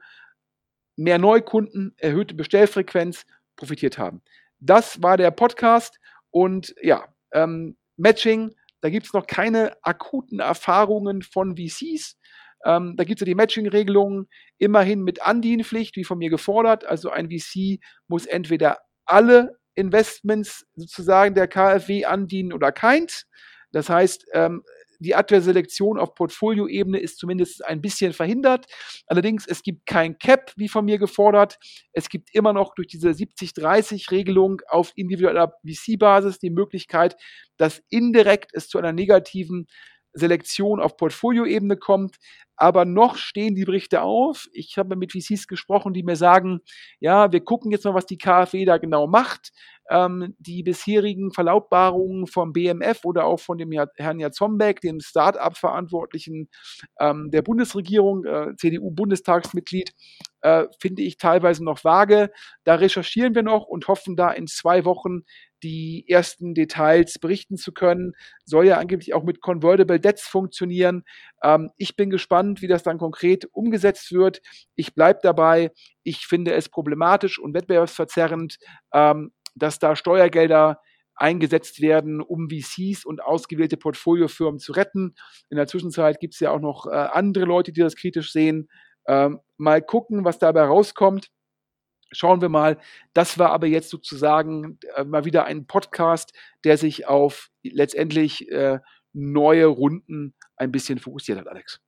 [0.96, 3.24] mehr Neukunden, erhöhte Bestellfrequenz
[3.56, 4.22] profitiert haben.
[4.58, 5.98] Das war der Podcast
[6.30, 12.16] und ja, ähm, Matching, da gibt es noch keine akuten Erfahrungen von VCs.
[12.64, 14.28] Ähm, da gibt es ja die Matching-Regelungen,
[14.58, 16.84] immerhin mit Andienpflicht, wie von mir gefordert.
[16.84, 23.26] Also ein VC muss entweder alle Investments sozusagen der KfW andienen oder keins.
[23.72, 24.62] Das heißt, ähm,
[25.00, 28.66] die aktuelle Selektion auf Portfolioebene ist zumindest ein bisschen verhindert.
[29.06, 31.58] Allerdings, es gibt kein Cap, wie von mir gefordert.
[31.92, 37.16] Es gibt immer noch durch diese 70-30-Regelung auf individueller VC-Basis die Möglichkeit,
[37.56, 39.66] dass indirekt es zu einer negativen
[40.12, 42.16] Selektion auf Portfolioebene kommt.
[42.56, 44.46] Aber noch stehen die Berichte auf.
[44.52, 46.60] Ich habe mit VCs gesprochen, die mir sagen,
[46.98, 49.52] ja, wir gucken jetzt mal, was die KfW da genau macht.
[49.88, 56.50] Ähm, die bisherigen Verlautbarungen vom BMF oder auch von dem Herrn Jatzombeck, dem Start-up-Verantwortlichen
[57.00, 59.94] ähm, der Bundesregierung, äh, CDU-Bundestagsmitglied,
[60.42, 62.30] äh, finde ich teilweise noch vage.
[62.64, 65.22] Da recherchieren wir noch und hoffen da in zwei Wochen
[65.62, 68.12] die ersten Details berichten zu können.
[68.44, 71.04] Soll ja angeblich auch mit Convertible Debts funktionieren.
[71.42, 74.40] Ähm, ich bin gespannt, wie das dann konkret umgesetzt wird.
[74.74, 75.70] Ich bleibe dabei.
[76.02, 78.58] Ich finde es problematisch und wettbewerbsverzerrend,
[78.92, 80.80] ähm, dass da Steuergelder
[81.20, 85.14] eingesetzt werden, um VCs und ausgewählte Portfoliofirmen zu retten.
[85.50, 88.68] In der Zwischenzeit gibt es ja auch noch äh, andere Leute, die das kritisch sehen.
[89.06, 91.30] Ähm, mal gucken, was dabei rauskommt.
[92.12, 92.78] Schauen wir mal.
[93.14, 96.32] Das war aber jetzt sozusagen äh, mal wieder ein Podcast,
[96.64, 98.80] der sich auf letztendlich äh,
[99.12, 101.80] neue Runden ein bisschen fokussiert hat, Alex.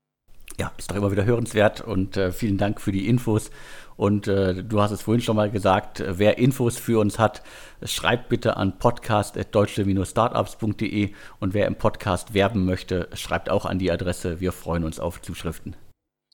[0.59, 3.51] Ja, ist doch immer wieder hörenswert und äh, vielen Dank für die Infos.
[3.97, 7.43] Und äh, du hast es vorhin schon mal gesagt, äh, wer Infos für uns hat,
[7.83, 14.41] schreibt bitte an podcast.deutsche-startups.de und wer im Podcast werben möchte, schreibt auch an die Adresse.
[14.41, 15.75] Wir freuen uns auf Zuschriften.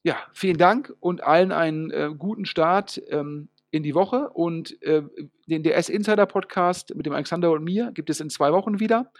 [0.02, 3.00] Ja, vielen Dank und allen einen äh, guten Start.
[3.10, 5.02] Ähm in die Woche und äh,
[5.46, 9.12] den DS Insider Podcast mit dem Alexander und mir gibt es in zwei Wochen wieder.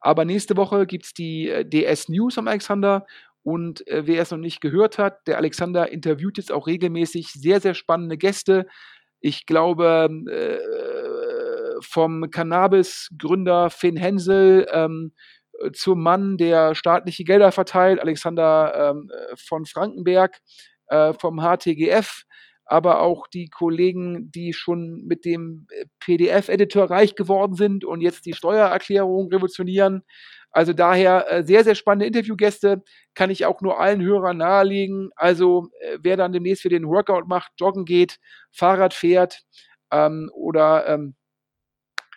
[0.00, 3.06] Aber nächste Woche gibt es die äh, DS News am Alexander
[3.42, 7.60] und äh, wer es noch nicht gehört hat, der Alexander interviewt jetzt auch regelmäßig sehr,
[7.60, 8.66] sehr spannende Gäste.
[9.20, 15.12] Ich glaube, äh, vom Cannabis-Gründer Finn Hensel ähm,
[15.72, 20.38] zum Mann, der staatliche Gelder verteilt, Alexander ähm, von Frankenberg
[20.88, 22.24] äh, vom HTGF
[22.66, 28.26] aber auch die Kollegen, die schon mit dem äh, PDF-Editor reich geworden sind und jetzt
[28.26, 30.02] die Steuererklärung revolutionieren.
[30.50, 32.82] Also daher äh, sehr, sehr spannende Interviewgäste,
[33.14, 35.10] kann ich auch nur allen Hörern nahelegen.
[35.14, 38.18] Also äh, wer dann demnächst für den Workout macht, joggen geht,
[38.52, 39.42] Fahrrad fährt
[39.92, 41.14] ähm, oder ähm,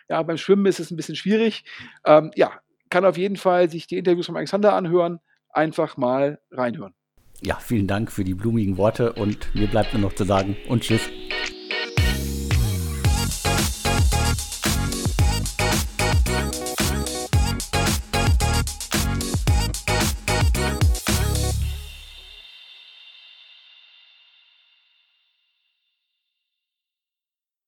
[0.08, 1.64] ja, beim Schwimmen ist es ein bisschen schwierig.
[2.04, 5.20] Ähm, ja, kann auf jeden Fall sich die Interviews von Alexander anhören.
[5.50, 6.94] Einfach mal reinhören
[7.42, 10.82] ja, vielen Dank für die blumigen Worte und mir bleibt nur noch zu sagen und
[10.82, 11.08] tschüss.